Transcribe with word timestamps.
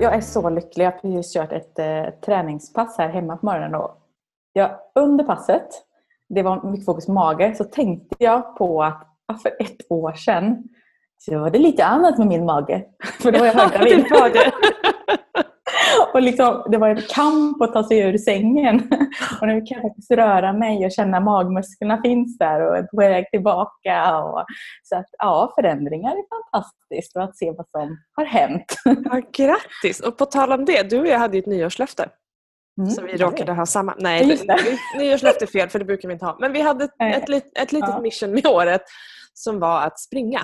Jag 0.00 0.14
är 0.14 0.20
så 0.20 0.50
lycklig. 0.50 0.84
Jag 0.84 0.92
har 0.92 0.98
precis 0.98 1.34
kört 1.34 1.52
ett 1.52 1.78
eh, 1.78 2.04
träningspass 2.24 2.98
här 2.98 3.08
hemma 3.08 3.36
på 3.36 3.46
morgonen. 3.46 3.74
Och 3.74 4.02
jag, 4.52 4.70
under 4.94 5.24
passet, 5.24 5.68
det 6.28 6.42
var 6.42 6.70
mycket 6.70 6.86
fokus 6.86 7.06
på 7.06 7.12
mage, 7.12 7.54
så 7.54 7.64
tänkte 7.64 8.16
jag 8.18 8.56
på 8.56 8.82
att 8.82 9.42
för 9.42 9.56
ett 9.58 9.76
år 9.88 10.12
sedan 10.12 10.64
så 11.18 11.38
var 11.38 11.50
det 11.50 11.58
lite 11.58 11.84
annat 11.84 12.18
med 12.18 12.26
min 12.26 12.44
mage. 12.44 12.84
För 13.20 13.32
då 13.32 13.38
var 13.38 13.46
jag 13.46 13.54
höggravid. 13.54 14.06
och 16.18 16.24
liksom, 16.24 16.62
det 16.70 16.78
var 16.78 16.88
en 16.88 17.02
kamp 17.02 17.62
att 17.62 17.72
ta 17.72 17.88
sig 17.88 17.98
ur 17.98 18.18
sängen. 18.18 18.76
Och 19.40 19.46
nu 19.46 19.60
kan 19.60 19.76
jag 19.76 19.82
faktiskt 19.82 20.10
röra 20.10 20.52
mig 20.52 20.84
och 20.86 20.92
känna 20.92 21.20
magmusklerna 21.20 22.02
finns 22.02 22.38
där 22.38 22.68
och 22.68 22.76
är 22.76 22.82
på 22.82 22.96
väg 22.96 23.30
tillbaka. 23.30 24.18
Och, 24.18 24.44
så 24.82 24.96
att 24.96 25.06
ja, 25.18 25.52
förändringar 25.54 26.10
är 26.10 26.24
fantastiskt 26.28 27.16
och 27.16 27.22
att 27.22 27.36
se 27.36 27.50
vad 27.50 27.68
som 27.68 27.98
har 28.12 28.24
hänt. 28.24 28.74
Ja, 28.84 29.22
grattis! 29.32 30.00
Och 30.00 30.18
på 30.18 30.24
tal 30.24 30.52
om 30.52 30.64
det, 30.64 30.90
du 30.90 31.00
och 31.00 31.06
jag 31.06 31.18
hade 31.18 31.36
ju 31.36 31.40
ett 31.40 31.46
nyårslöfte. 31.46 32.08
Mm, 32.78 32.90
som 32.90 33.04
vi 33.04 33.16
råkade 33.16 33.52
ha 33.52 33.66
samma. 33.66 33.94
Nej, 33.98 34.38
nyårslöfte 34.98 35.44
är 35.44 35.46
fel 35.46 35.68
för 35.68 35.78
det 35.78 35.84
brukar 35.84 36.08
vi 36.08 36.12
inte 36.12 36.24
ha. 36.24 36.36
Men 36.40 36.52
vi 36.52 36.60
hade 36.60 36.84
ett, 36.84 37.30
ett, 37.30 37.58
ett 37.58 37.72
litet 37.72 37.90
ja. 37.92 38.00
mission 38.00 38.30
med 38.30 38.46
året 38.46 38.82
som 39.34 39.60
var 39.60 39.82
att 39.82 40.00
springa. 40.00 40.40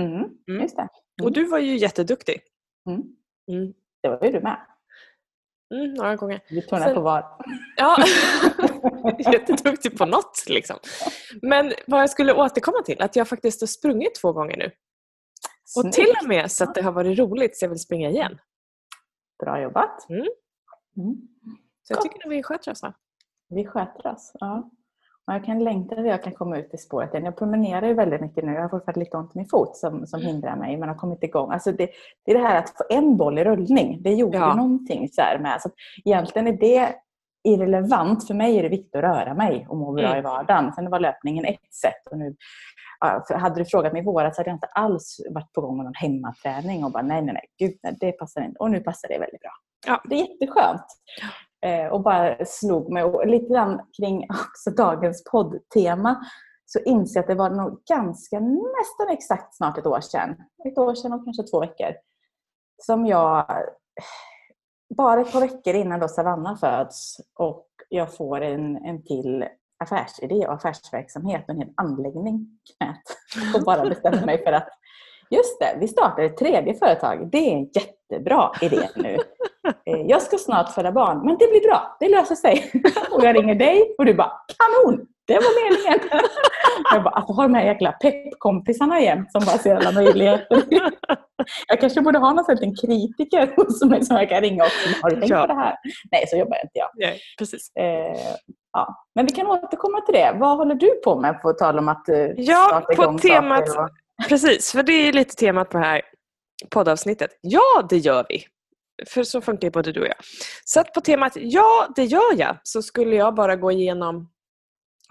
Mm, 0.00 0.24
mm. 0.48 0.68
Och 1.22 1.32
du 1.32 1.44
var 1.44 1.58
ju 1.58 1.76
jätteduktig. 1.76 2.40
Mm. 2.90 3.02
Mm. 3.52 3.72
Det 4.02 4.08
var 4.08 4.24
ju 4.24 4.32
du 4.32 4.40
med. 4.40 4.58
Mm, 5.74 5.94
några 5.94 6.16
gånger. 6.16 6.40
Vi 6.50 6.62
tog 6.62 6.78
Sen, 6.78 6.94
på 6.94 7.00
var. 7.00 7.24
Ja, 7.76 8.04
jätteduktig 9.32 9.98
på 9.98 10.06
något 10.06 10.44
liksom. 10.46 10.76
Men 11.42 11.72
vad 11.86 12.02
jag 12.02 12.10
skulle 12.10 12.34
återkomma 12.34 12.82
till, 12.82 13.02
att 13.02 13.16
jag 13.16 13.28
faktiskt 13.28 13.60
har 13.60 13.66
sprungit 13.66 14.14
två 14.14 14.32
gånger 14.32 14.56
nu. 14.56 14.70
Och 15.76 15.82
Snyggt. 15.82 15.94
till 15.94 16.14
och 16.22 16.28
med 16.28 16.52
så 16.52 16.64
att 16.64 16.74
det 16.74 16.82
har 16.82 16.92
varit 16.92 17.18
roligt 17.18 17.56
så 17.56 17.64
jag 17.64 17.70
vill 17.70 17.78
springa 17.78 18.10
igen. 18.10 18.38
Bra 19.38 19.60
jobbat. 19.60 20.08
Mm. 20.10 20.20
Mm. 20.96 21.16
Så 21.82 21.92
jag 21.92 22.02
tycker 22.02 22.26
att 22.26 22.32
vi 22.32 22.42
sköter 22.42 22.70
oss. 22.70 22.80
Vi 23.48 23.66
sköter 23.66 24.12
oss, 24.12 24.32
ja. 24.34 24.70
Jag 25.32 25.44
kan 25.44 25.64
längta 25.64 25.94
att 25.94 26.06
jag 26.06 26.22
kan 26.22 26.32
komma 26.32 26.58
ut 26.58 26.74
i 26.74 26.78
spåret 26.78 27.14
igen. 27.14 27.24
Jag 27.24 27.36
promenerar 27.36 27.86
ju 27.86 27.94
väldigt 27.94 28.20
mycket 28.20 28.44
nu. 28.44 28.52
Jag 28.52 28.62
har 28.62 28.68
fortfarande 28.68 29.00
lite 29.00 29.16
ont 29.16 29.34
i 29.34 29.38
min 29.38 29.48
fot 29.48 29.76
som, 29.76 30.06
som 30.06 30.20
mm. 30.20 30.32
hindrar 30.32 30.56
mig, 30.56 30.76
men 30.76 30.88
har 30.88 30.96
kommit 30.96 31.22
igång. 31.22 31.52
Alltså 31.52 31.72
det, 31.72 31.90
det 32.24 32.32
är 32.32 32.38
det 32.38 32.44
här 32.44 32.58
att 32.58 32.70
få 32.70 32.84
en 32.90 33.16
boll 33.16 33.38
i 33.38 33.44
rullning. 33.44 34.02
Det 34.02 34.14
gjorde 34.14 34.38
ja. 34.38 34.54
någonting 34.54 35.08
så 35.08 35.22
med. 35.40 35.62
Så 35.62 35.70
egentligen 36.04 36.48
är 36.48 36.52
det 36.52 36.94
irrelevant. 37.44 38.26
För 38.26 38.34
mig 38.34 38.58
är 38.58 38.62
det 38.62 38.68
viktigt 38.68 38.94
att 38.94 39.02
röra 39.02 39.34
mig 39.34 39.66
och 39.68 39.76
må 39.76 39.92
bra 39.92 40.06
mm. 40.06 40.18
i 40.18 40.22
vardagen. 40.22 40.72
Sen 40.72 40.90
var 40.90 41.00
löpningen 41.00 41.44
ett 41.44 41.74
sätt. 41.74 42.06
Och 42.10 42.18
nu, 42.18 42.36
hade 43.38 43.60
du 43.60 43.64
frågat 43.64 43.92
mig 43.92 44.02
i 44.02 44.04
våras 44.04 44.36
hade 44.36 44.50
jag 44.50 44.56
inte 44.56 44.66
alls 44.66 45.20
varit 45.30 45.52
på 45.52 45.60
gång 45.60 45.76
med 45.76 45.84
någon 45.84 45.94
hemmaträning 45.94 46.84
och 46.84 46.92
bara 46.92 47.02
nej, 47.02 47.22
nej, 47.22 47.34
nej, 47.34 47.44
gud, 47.58 47.78
nej, 47.82 47.96
det 48.00 48.12
passar 48.12 48.40
inte. 48.40 48.58
Och 48.58 48.70
nu 48.70 48.80
passar 48.80 49.08
det 49.08 49.18
väldigt 49.18 49.40
bra. 49.40 49.52
Ja. 49.86 50.02
Det 50.04 50.14
är 50.14 50.18
jätteskönt. 50.18 50.86
Eh, 51.66 51.86
och 51.86 52.02
bara 52.02 52.44
slog 52.44 52.92
mig. 52.92 53.04
Och 53.04 53.26
lite 53.26 53.52
grann 53.52 53.80
kring 53.96 54.26
också 54.30 54.70
dagens 54.70 55.24
poddtema 55.24 56.24
så 56.66 56.78
inser 56.78 57.18
jag 57.18 57.22
att 57.22 57.28
det 57.28 57.34
var 57.34 57.50
nog 57.50 57.82
ganska 57.84 58.40
nästan 58.40 59.08
exakt 59.10 59.56
snart 59.56 59.78
ett 59.78 59.86
år 59.86 60.00
sedan. 60.00 60.36
Ett 60.64 60.78
år 60.78 60.94
sedan 60.94 61.12
och 61.12 61.24
kanske 61.24 61.42
två 61.42 61.60
veckor. 61.60 61.94
Som 62.82 63.06
jag, 63.06 63.46
bara 64.96 65.20
ett 65.20 65.32
par 65.32 65.40
veckor 65.40 65.74
innan 65.74 66.00
då 66.00 66.08
Savanna 66.08 66.56
föds 66.56 67.16
och 67.34 67.66
jag 67.88 68.16
får 68.16 68.40
en, 68.40 68.76
en 68.76 69.04
till 69.04 69.44
affärsidé 69.78 70.46
och 70.46 70.54
affärsverksamhet 70.54 71.44
och 71.44 71.50
en 71.50 71.60
hel 71.60 71.72
anläggning 71.76 72.58
knät. 72.76 73.02
Och 73.54 73.64
bara 73.64 73.88
bestämde 73.88 74.26
mig 74.26 74.44
för 74.44 74.52
att 74.52 74.68
just 75.30 75.60
det, 75.60 75.76
vi 75.80 75.88
startar 75.88 76.22
ett 76.22 76.36
tredje 76.36 76.74
företag. 76.74 77.28
Det 77.32 77.38
är 77.38 77.56
en 77.56 77.70
jättebra 77.74 78.52
idé 78.60 78.88
nu. 78.96 79.16
Eh, 79.68 80.00
jag 80.06 80.22
ska 80.22 80.38
snart 80.38 80.74
föda 80.74 80.92
barn, 80.92 81.18
men 81.24 81.38
det 81.38 81.48
blir 81.50 81.68
bra. 81.68 81.96
Det 82.00 82.08
löser 82.08 82.34
sig. 82.34 82.70
Och 83.10 83.24
jag 83.24 83.36
ringer 83.36 83.54
dig 83.54 83.94
och 83.98 84.04
du 84.04 84.14
bara 84.14 84.32
kanon! 84.58 85.06
Det 85.28 85.34
var 85.34 85.70
meningen. 85.70 86.08
Jag 86.92 87.02
bara, 87.02 87.14
att 87.14 87.36
ha 87.36 87.42
de 87.42 87.54
här 87.54 87.64
jäkla 87.64 87.92
peppkompisarna 87.92 89.00
igen 89.00 89.26
som 89.28 89.44
bara 89.44 89.58
ser 89.58 89.76
alla 89.76 89.92
möjligheter. 89.92 90.62
Jag 91.68 91.80
kanske 91.80 92.00
borde 92.00 92.18
ha 92.18 92.32
någon 92.32 92.44
sån 92.44 92.56
kritiker 92.56 93.56
hos 93.56 93.84
mig 93.84 94.04
som 94.04 94.16
jag 94.16 94.28
kan 94.28 94.40
ringa 94.40 94.64
och 94.64 94.70
Har 95.02 95.10
du 95.10 95.16
tänkt 95.16 95.30
ja. 95.30 95.40
på 95.40 95.46
det 95.46 95.54
här? 95.54 95.76
Nej, 96.12 96.24
så 96.28 96.36
jobbar 96.36 96.56
inte 96.56 96.70
jag. 96.72 96.88
Nej, 96.94 97.20
precis. 97.38 97.72
Eh, 97.76 98.36
ja. 98.72 99.06
Men 99.14 99.26
vi 99.26 99.32
kan 99.32 99.46
återkomma 99.46 100.00
till 100.00 100.14
det. 100.14 100.36
Vad 100.36 100.56
håller 100.56 100.74
du 100.74 101.00
på 101.04 101.20
med 101.20 101.42
på 101.42 101.52
tal 101.52 101.78
om 101.78 101.88
att 101.88 102.08
eh, 102.08 102.26
Ja, 102.36 102.82
på 102.96 103.18
temat, 103.18 103.68
och... 103.68 103.88
precis. 104.28 104.72
För 104.72 104.82
det 104.82 104.92
är 104.92 105.12
lite 105.12 105.34
temat 105.34 105.70
på 105.70 105.78
det 105.78 105.84
här 105.84 106.02
poddavsnittet. 106.70 107.30
Ja, 107.40 107.86
det 107.90 107.98
gör 107.98 108.26
vi. 108.28 108.44
För 109.06 109.22
så 109.22 109.40
funkar 109.40 109.66
ju 109.66 109.70
både 109.70 109.92
du 109.92 110.00
och 110.00 110.06
jag. 110.06 110.16
Så 110.64 110.84
på 110.84 111.00
temat 111.00 111.32
ja, 111.36 111.88
det 111.96 112.04
gör 112.04 112.34
jag, 112.36 112.56
så 112.62 112.82
skulle 112.82 113.16
jag 113.16 113.34
bara 113.34 113.56
gå 113.56 113.72
igenom 113.72 114.30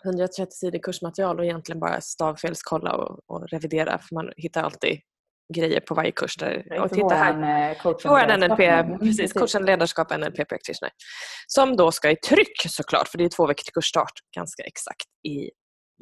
130 0.05 0.51
sidor 0.51 0.79
kursmaterial 0.79 1.39
och 1.39 1.45
egentligen 1.45 1.79
bara 1.79 2.01
stavfelskolla 2.01 2.95
och, 2.95 3.19
och 3.27 3.49
revidera 3.49 3.97
för 3.97 4.15
man 4.15 4.31
hittar 4.37 4.63
alltid 4.63 4.99
grejer 5.53 5.79
på 5.79 5.95
varje 5.95 6.11
kurs. 6.11 6.37
Där, 6.37 6.79
och 6.79 6.91
titta 6.91 7.15
här. 7.15 7.71
Eh, 7.71 7.77
vår 7.83 8.37
NLP, 8.37 8.99
precis, 8.99 9.33
coachen 9.33 9.65
ledarskap 9.65 10.17
NLP 10.17 10.49
practitioner. 10.49 10.91
Som 11.47 11.77
då 11.77 11.91
ska 11.91 12.11
i 12.11 12.15
tryck 12.15 12.61
såklart, 12.69 13.07
för 13.07 13.17
det 13.17 13.23
är 13.23 13.29
två 13.29 13.47
veckor 13.47 13.63
till 13.63 13.73
kursstart, 13.73 14.13
ganska 14.35 14.63
exakt 14.63 15.07
i 15.27 15.51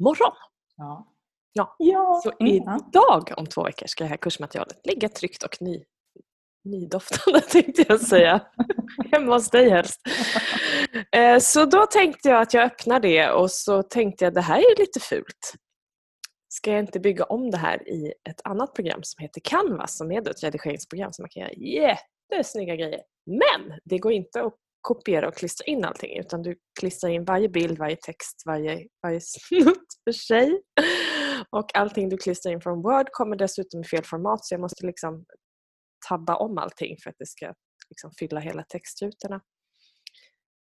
morgon. 0.02 0.32
Ja. 0.76 1.12
Ja. 1.52 1.74
ja. 1.78 2.20
Så 2.22 2.32
idag 2.46 3.32
om 3.36 3.46
två 3.46 3.62
veckor 3.62 3.86
ska 3.86 4.04
det 4.04 4.10
här 4.10 4.16
kursmaterialet 4.16 4.86
ligga 4.86 5.08
tryckt 5.08 5.42
och 5.42 5.56
ny, 5.60 5.84
nydoftande 6.66 7.40
tänkte 7.50 7.84
jag 7.88 8.00
säga. 8.00 8.46
Hemma 9.12 9.34
hos 9.34 9.50
dig 9.50 9.70
helst. 9.70 10.00
Eh, 11.16 11.38
så 11.38 11.64
då 11.64 11.86
tänkte 11.86 12.28
jag 12.28 12.42
att 12.42 12.54
jag 12.54 12.64
öppnar 12.64 13.00
det 13.00 13.30
och 13.30 13.50
så 13.50 13.82
tänkte 13.82 14.24
jag 14.24 14.34
det 14.34 14.40
här 14.40 14.58
är 14.58 14.78
lite 14.78 15.00
fult. 15.00 15.54
Ska 16.48 16.70
jag 16.70 16.80
inte 16.80 17.00
bygga 17.00 17.24
om 17.24 17.50
det 17.50 17.58
här 17.58 17.88
i 17.88 18.12
ett 18.28 18.40
annat 18.44 18.74
program 18.74 19.00
som 19.02 19.22
heter 19.22 19.40
Canvas 19.44 19.96
som 19.96 20.12
är 20.12 20.30
ett 20.30 20.44
redigeringsprogram 20.44 21.12
som 21.12 21.22
man 21.22 21.30
kan 21.30 21.42
göra 21.42 21.52
jättesnygga 21.52 22.76
grejer. 22.76 23.00
Men 23.26 23.80
det 23.84 23.98
går 23.98 24.12
inte 24.12 24.42
att 24.42 24.54
kopiera 24.80 25.28
och 25.28 25.34
klistra 25.34 25.64
in 25.64 25.84
allting 25.84 26.18
utan 26.18 26.42
du 26.42 26.56
klistrar 26.80 27.10
in 27.10 27.24
varje 27.24 27.48
bild, 27.48 27.78
varje 27.78 27.96
text, 27.96 28.42
varje, 28.46 28.86
varje 29.02 29.20
snutt 29.22 29.88
för 30.04 30.12
sig. 30.12 30.62
Och 31.50 31.76
allting 31.76 32.08
du 32.08 32.16
klistrar 32.16 32.52
in 32.52 32.60
från 32.60 32.82
Word 32.82 33.06
kommer 33.12 33.36
dessutom 33.36 33.80
i 33.80 33.84
fel 33.84 34.04
format 34.04 34.44
så 34.44 34.54
jag 34.54 34.60
måste 34.60 34.86
liksom 34.86 35.24
tabba 36.08 36.36
om 36.36 36.58
allting 36.58 36.96
för 37.02 37.10
att 37.10 37.16
det 37.18 37.26
ska 37.26 37.54
liksom 37.88 38.10
fylla 38.18 38.40
hela 38.40 38.62
textrutorna. 38.62 39.40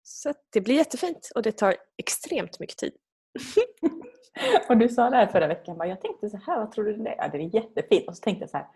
Så 0.03 0.33
det 0.53 0.61
blir 0.61 0.75
jättefint 0.75 1.31
och 1.35 1.41
det 1.41 1.51
tar 1.51 1.75
extremt 1.97 2.59
mycket 2.59 2.77
tid. 2.77 2.93
och 4.69 4.77
du 4.77 4.89
sa 4.89 5.09
det 5.09 5.15
här 5.15 5.27
förra 5.27 5.47
veckan, 5.47 5.77
bara, 5.77 5.87
jag 5.87 6.01
tänkte 6.01 6.29
så 6.29 6.37
här, 6.37 6.59
vad 6.59 6.71
tror 6.71 6.85
du 6.85 6.97
det 6.97 7.09
är? 7.09 7.15
Ja, 7.17 7.27
det 7.27 7.37
är 7.37 7.55
jättefint. 7.55 8.07
Och 8.07 8.17
så 8.17 8.21
tänkte 8.21 8.43
jag 8.43 8.49
så 8.49 8.57
här, 8.57 8.67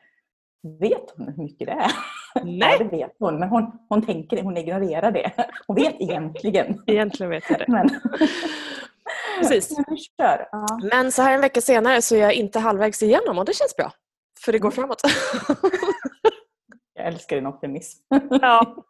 vet 0.79 1.13
hon 1.16 1.28
hur 1.28 1.44
mycket 1.44 1.67
det 1.67 1.73
är? 1.73 1.91
Nej! 2.44 2.78
Ja, 2.79 2.84
det 2.84 2.97
vet 2.97 3.16
hon, 3.19 3.39
men 3.39 3.50
hon, 3.50 3.72
hon 3.89 4.05
tänker 4.05 4.41
hon 4.41 4.57
ignorerar 4.57 5.11
det. 5.11 5.31
Hon 5.67 5.75
vet 5.75 6.01
egentligen. 6.01 6.84
egentligen 6.88 7.29
vet 7.29 7.44
jag 7.50 7.59
det. 7.59 7.66
Men... 7.67 7.89
Precis. 9.39 9.69
Kör. 10.17 10.47
Ja. 10.51 10.66
men 10.91 11.11
så 11.11 11.22
här 11.22 11.34
en 11.34 11.41
vecka 11.41 11.61
senare 11.61 12.01
så 12.01 12.16
är 12.16 12.19
jag 12.19 12.34
inte 12.34 12.59
halvvägs 12.59 13.03
igenom 13.03 13.38
och 13.38 13.45
det 13.45 13.55
känns 13.55 13.75
bra. 13.75 13.91
För 14.45 14.51
det 14.51 14.59
går 14.59 14.69
mm. 14.69 14.75
framåt. 14.75 15.01
Jag 16.95 17.07
älskar 17.07 17.35
din 17.35 17.47
optimism. 17.47 18.03
Ja. 18.29 18.75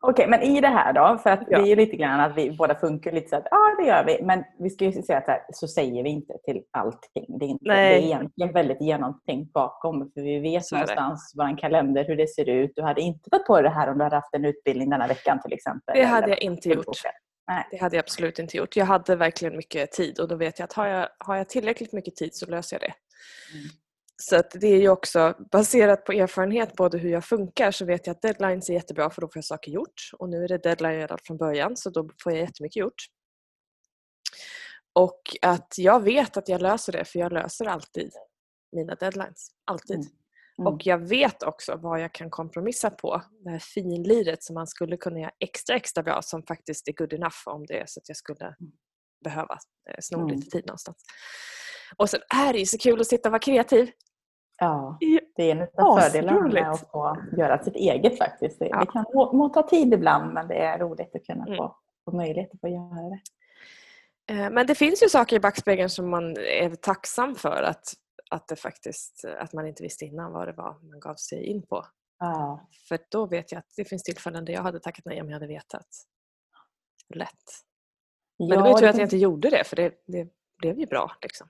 Okej, 0.00 0.26
okay, 0.26 0.38
men 0.38 0.42
i 0.42 0.60
det 0.60 0.68
här 0.68 0.92
då, 0.92 1.18
för 1.22 1.30
att 1.30 1.40
ja. 1.48 1.62
det 1.62 1.72
är 1.72 1.76
lite 1.76 1.96
grann 1.96 2.20
att 2.20 2.36
vi 2.36 2.50
båda 2.50 2.74
funkar 2.74 3.12
lite 3.12 3.28
så 3.28 3.36
att 3.36 3.46
ja, 3.50 3.76
det 3.78 3.86
gör 3.86 4.04
vi. 4.04 4.22
Men 4.22 4.44
vi 4.58 4.70
ska 4.70 4.84
ju 4.84 5.02
säga 5.02 5.18
att 5.18 5.26
här, 5.26 5.40
så 5.52 5.68
säger 5.68 6.02
vi 6.02 6.10
inte 6.10 6.34
till 6.44 6.62
allting. 6.70 7.38
Det 7.38 7.44
är, 7.44 7.48
inte, 7.48 7.64
det 7.64 7.74
är 7.74 7.98
egentligen 7.98 8.52
väldigt 8.52 8.80
genomtänkt 8.80 9.52
bakom. 9.52 10.10
För 10.14 10.22
vi 10.22 10.38
vet 10.38 10.66
så 10.66 10.74
någonstans 10.74 11.32
vår 11.36 11.58
kalender, 11.58 12.04
hur 12.04 12.16
det 12.16 12.26
ser 12.26 12.48
ut. 12.48 12.72
Du 12.74 12.82
hade 12.82 13.00
inte 13.00 13.30
tagit 13.30 13.46
på 13.46 13.60
det 13.60 13.70
här 13.70 13.90
om 13.90 13.98
du 13.98 14.04
hade 14.04 14.16
haft 14.16 14.34
en 14.34 14.44
utbildning 14.44 14.90
denna 14.90 15.06
veckan 15.06 15.42
till 15.42 15.52
exempel. 15.52 15.94
Det 15.94 16.04
hade 16.04 16.28
jag 16.28 16.42
inte 16.42 16.68
gjort. 16.68 16.86
Nej. 17.48 17.66
Det 17.70 17.76
hade 17.76 17.96
jag 17.96 18.02
absolut 18.02 18.38
inte 18.38 18.56
gjort. 18.56 18.76
Jag 18.76 18.86
hade 18.86 19.16
verkligen 19.16 19.56
mycket 19.56 19.92
tid 19.92 20.20
och 20.20 20.28
då 20.28 20.36
vet 20.36 20.58
jag 20.58 20.64
att 20.64 20.72
har 20.72 20.86
jag, 20.86 21.08
har 21.18 21.36
jag 21.36 21.48
tillräckligt 21.48 21.92
mycket 21.92 22.16
tid 22.16 22.34
så 22.34 22.50
löser 22.50 22.78
jag 22.80 22.90
det. 22.90 22.94
Mm. 23.58 23.68
Så 24.22 24.42
det 24.52 24.66
är 24.66 24.80
ju 24.80 24.88
också 24.88 25.34
baserat 25.52 26.04
på 26.04 26.12
erfarenhet 26.12 26.76
både 26.76 26.98
hur 26.98 27.10
jag 27.10 27.24
funkar 27.24 27.70
så 27.70 27.84
vet 27.84 28.06
jag 28.06 28.14
att 28.14 28.22
deadlines 28.22 28.70
är 28.70 28.74
jättebra 28.74 29.10
för 29.10 29.20
då 29.20 29.26
får 29.28 29.36
jag 29.36 29.44
saker 29.44 29.72
gjort. 29.72 30.10
Och 30.18 30.28
nu 30.28 30.44
är 30.44 30.48
det 30.48 30.58
deadline 30.58 30.96
redan 30.96 31.18
från 31.24 31.36
början 31.36 31.76
så 31.76 31.90
då 31.90 32.10
får 32.22 32.32
jag 32.32 32.40
jättemycket 32.40 32.76
gjort. 32.76 33.06
Och 34.92 35.22
att 35.42 35.74
jag 35.76 36.02
vet 36.02 36.36
att 36.36 36.48
jag 36.48 36.62
löser 36.62 36.92
det 36.92 37.04
för 37.04 37.18
jag 37.18 37.32
löser 37.32 37.66
alltid 37.66 38.12
mina 38.72 38.94
deadlines. 38.94 39.50
Alltid. 39.64 39.96
Mm. 39.96 40.08
Mm. 40.58 40.72
Och 40.72 40.86
jag 40.86 40.98
vet 40.98 41.42
också 41.42 41.76
vad 41.76 42.00
jag 42.00 42.12
kan 42.14 42.30
kompromissa 42.30 42.90
på. 42.90 43.22
Det 43.44 43.50
här 43.50 43.58
finliret 43.58 44.42
som 44.42 44.54
man 44.54 44.66
skulle 44.66 44.96
kunna 44.96 45.20
göra 45.20 45.32
extra 45.38 45.76
extra 45.76 46.02
bra 46.02 46.22
som 46.22 46.42
faktiskt 46.42 46.88
är 46.88 46.92
good 46.92 47.12
enough 47.12 47.42
om 47.46 47.66
det 47.66 47.78
är 47.78 47.86
så 47.86 48.00
att 48.00 48.08
jag 48.08 48.16
skulle 48.16 48.44
mm. 48.46 48.72
behöva 49.24 49.58
eh, 49.90 49.96
sno 50.00 50.18
mm. 50.18 50.36
lite 50.36 50.50
tid 50.50 50.66
någonstans. 50.66 50.96
Och 51.96 52.10
sen 52.10 52.20
är 52.34 52.52
det 52.52 52.58
ju 52.58 52.66
så 52.66 52.78
kul 52.78 53.00
att 53.00 53.06
sitta 53.06 53.28
och 53.28 53.32
vara 53.32 53.40
kreativ. 53.40 53.90
Ja, 54.60 54.98
det 55.36 55.50
är 55.50 55.56
en 55.56 55.62
av 55.62 56.00
fördelarna 56.00 56.48
med 56.48 56.70
att 56.70 56.90
få 56.90 57.16
göra 57.36 57.64
sitt 57.64 57.76
eget 57.76 58.18
faktiskt. 58.18 58.58
Det, 58.58 58.68
ja. 58.68 58.80
det 58.80 58.86
kan 58.86 59.04
må, 59.14 59.32
må, 59.32 59.48
ta 59.48 59.62
tid 59.62 59.94
ibland 59.94 60.34
men 60.34 60.48
det 60.48 60.54
är 60.54 60.78
roligt 60.78 61.16
att 61.16 61.24
kunna 61.26 61.44
mm. 61.46 61.56
få, 61.56 61.76
få 62.04 62.16
möjlighet 62.16 62.54
att 62.54 62.60
få 62.60 62.68
göra 62.68 63.08
det. 63.08 63.20
Eh, 64.34 64.50
men 64.50 64.66
det 64.66 64.74
finns 64.74 65.02
ju 65.02 65.08
saker 65.08 65.36
i 65.36 65.40
backspegeln 65.40 65.90
som 65.90 66.10
man 66.10 66.36
är 66.36 66.74
tacksam 66.74 67.34
för 67.34 67.62
att, 67.62 67.92
att, 68.30 68.48
det 68.48 68.56
faktiskt, 68.56 69.24
att 69.38 69.52
man 69.52 69.66
inte 69.66 69.82
visste 69.82 70.04
innan 70.04 70.32
vad 70.32 70.48
det 70.48 70.52
var 70.52 70.76
man 70.90 71.00
gav 71.00 71.14
sig 71.14 71.44
in 71.44 71.62
på. 71.62 71.86
Ja. 72.18 72.68
För 72.88 72.98
då 73.08 73.26
vet 73.26 73.52
jag 73.52 73.58
att 73.58 73.72
det 73.76 73.84
finns 73.84 74.02
tillfällen 74.02 74.44
där 74.44 74.52
jag 74.52 74.62
hade 74.62 74.80
tackat 74.80 75.04
nej 75.04 75.20
om 75.20 75.28
jag 75.28 75.34
hade 75.34 75.46
vetat. 75.46 75.88
Lätt. 77.14 77.28
Men 78.38 78.48
ja, 78.48 78.56
det 78.56 78.62
var 78.62 78.68
ju 78.68 78.74
tur 78.74 78.88
att 78.88 78.96
jag 78.96 79.04
inte 79.04 79.16
gjorde 79.16 79.50
det 79.50 79.64
för 79.64 79.76
det, 79.76 79.94
det 80.06 80.28
blev 80.58 80.78
ju 80.78 80.86
bra. 80.86 81.12
Liksom. 81.22 81.48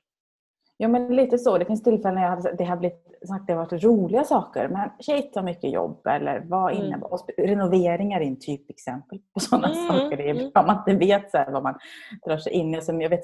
Ja 0.80 0.88
men 0.88 1.16
lite 1.16 1.38
så. 1.38 1.58
Det 1.58 1.64
finns 1.64 1.82
tillfällen 1.82 2.14
när 2.14 2.22
jag 2.22 2.30
hade, 2.30 2.54
det 2.58 2.64
har 2.64 2.76
blivit 2.76 3.08
sagt 3.28 3.46
det 3.46 3.52
har 3.52 3.64
varit 3.64 3.84
roliga 3.84 4.24
saker 4.24 4.68
men 4.68 4.90
shit 5.00 5.34
så 5.34 5.42
mycket 5.42 5.72
jobb 5.72 6.06
eller 6.06 6.40
vad 6.40 6.72
mm. 6.72 6.84
innebär 6.84 7.06
mm. 7.06 7.48
Renoveringar 7.48 8.20
är 8.20 8.24
en 8.24 8.40
typexempel 8.40 9.18
på 9.34 9.40
sådana 9.40 9.68
mm. 9.68 9.86
saker. 9.86 10.16
Det 10.16 10.30
är 10.30 10.34
mm. 10.34 10.50
bra 10.50 10.66
man 10.66 10.76
inte 10.76 11.06
vet 11.06 11.30
så 11.30 11.44
vad 11.48 11.62
man 11.62 11.74
drar 12.26 12.38
sig 12.38 12.52
in 12.52 12.74
i. 12.74 12.82
Som 12.82 13.00
jag 13.00 13.10
vet, 13.10 13.20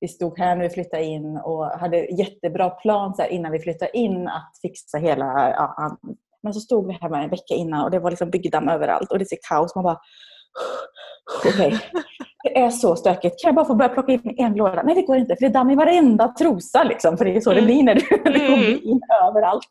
vi 0.00 0.08
stod 0.08 0.38
här 0.38 0.56
när 0.56 0.62
vi 0.62 0.70
flyttade 0.70 1.04
in 1.04 1.36
och 1.36 1.66
hade 1.66 1.96
jättebra 1.96 2.70
plan 2.70 3.14
så 3.14 3.22
här, 3.22 3.28
innan 3.28 3.52
vi 3.52 3.58
flyttade 3.58 3.98
in 3.98 4.28
att 4.28 4.52
fixa 4.62 4.98
hela... 4.98 5.50
Ja, 5.50 5.98
men 6.42 6.54
så 6.54 6.60
stod 6.60 6.86
vi 6.86 6.92
hemma 6.92 7.22
en 7.22 7.30
vecka 7.30 7.54
innan 7.54 7.84
och 7.84 7.90
det 7.90 7.98
var 7.98 8.10
liksom 8.10 8.30
byggdamm 8.30 8.68
överallt 8.68 9.12
och 9.12 9.18
det 9.18 9.28
ser 9.28 9.38
kaos. 9.48 9.74
Man 9.74 9.84
bara 9.84 9.98
Okej, 11.46 11.66
okay. 11.66 11.78
Det 12.44 12.58
är 12.58 12.70
så 12.70 12.96
stökigt. 12.96 13.40
Kan 13.42 13.48
jag 13.48 13.54
bara 13.54 13.64
få 13.64 13.74
börja 13.74 13.88
plocka 13.88 14.12
in 14.12 14.34
en 14.38 14.54
låda? 14.54 14.82
Nej, 14.82 14.94
det 14.94 15.02
går 15.02 15.16
inte 15.16 15.36
för 15.36 15.40
det 15.40 15.46
är 15.46 15.52
damm 15.52 15.70
i 15.70 15.74
varenda 15.74 16.28
trosa. 16.28 16.84
Liksom, 16.84 17.16
för 17.16 17.24
det 17.24 17.36
är 17.36 17.40
så 17.40 17.52
mm. 17.52 17.62
det 17.62 17.66
blir 17.66 17.82
när 17.82 17.94
det, 17.94 18.00
det 18.10 18.46
kommer 18.46 18.68
mm. 18.68 18.80
in 18.82 19.00
överallt. 19.22 19.64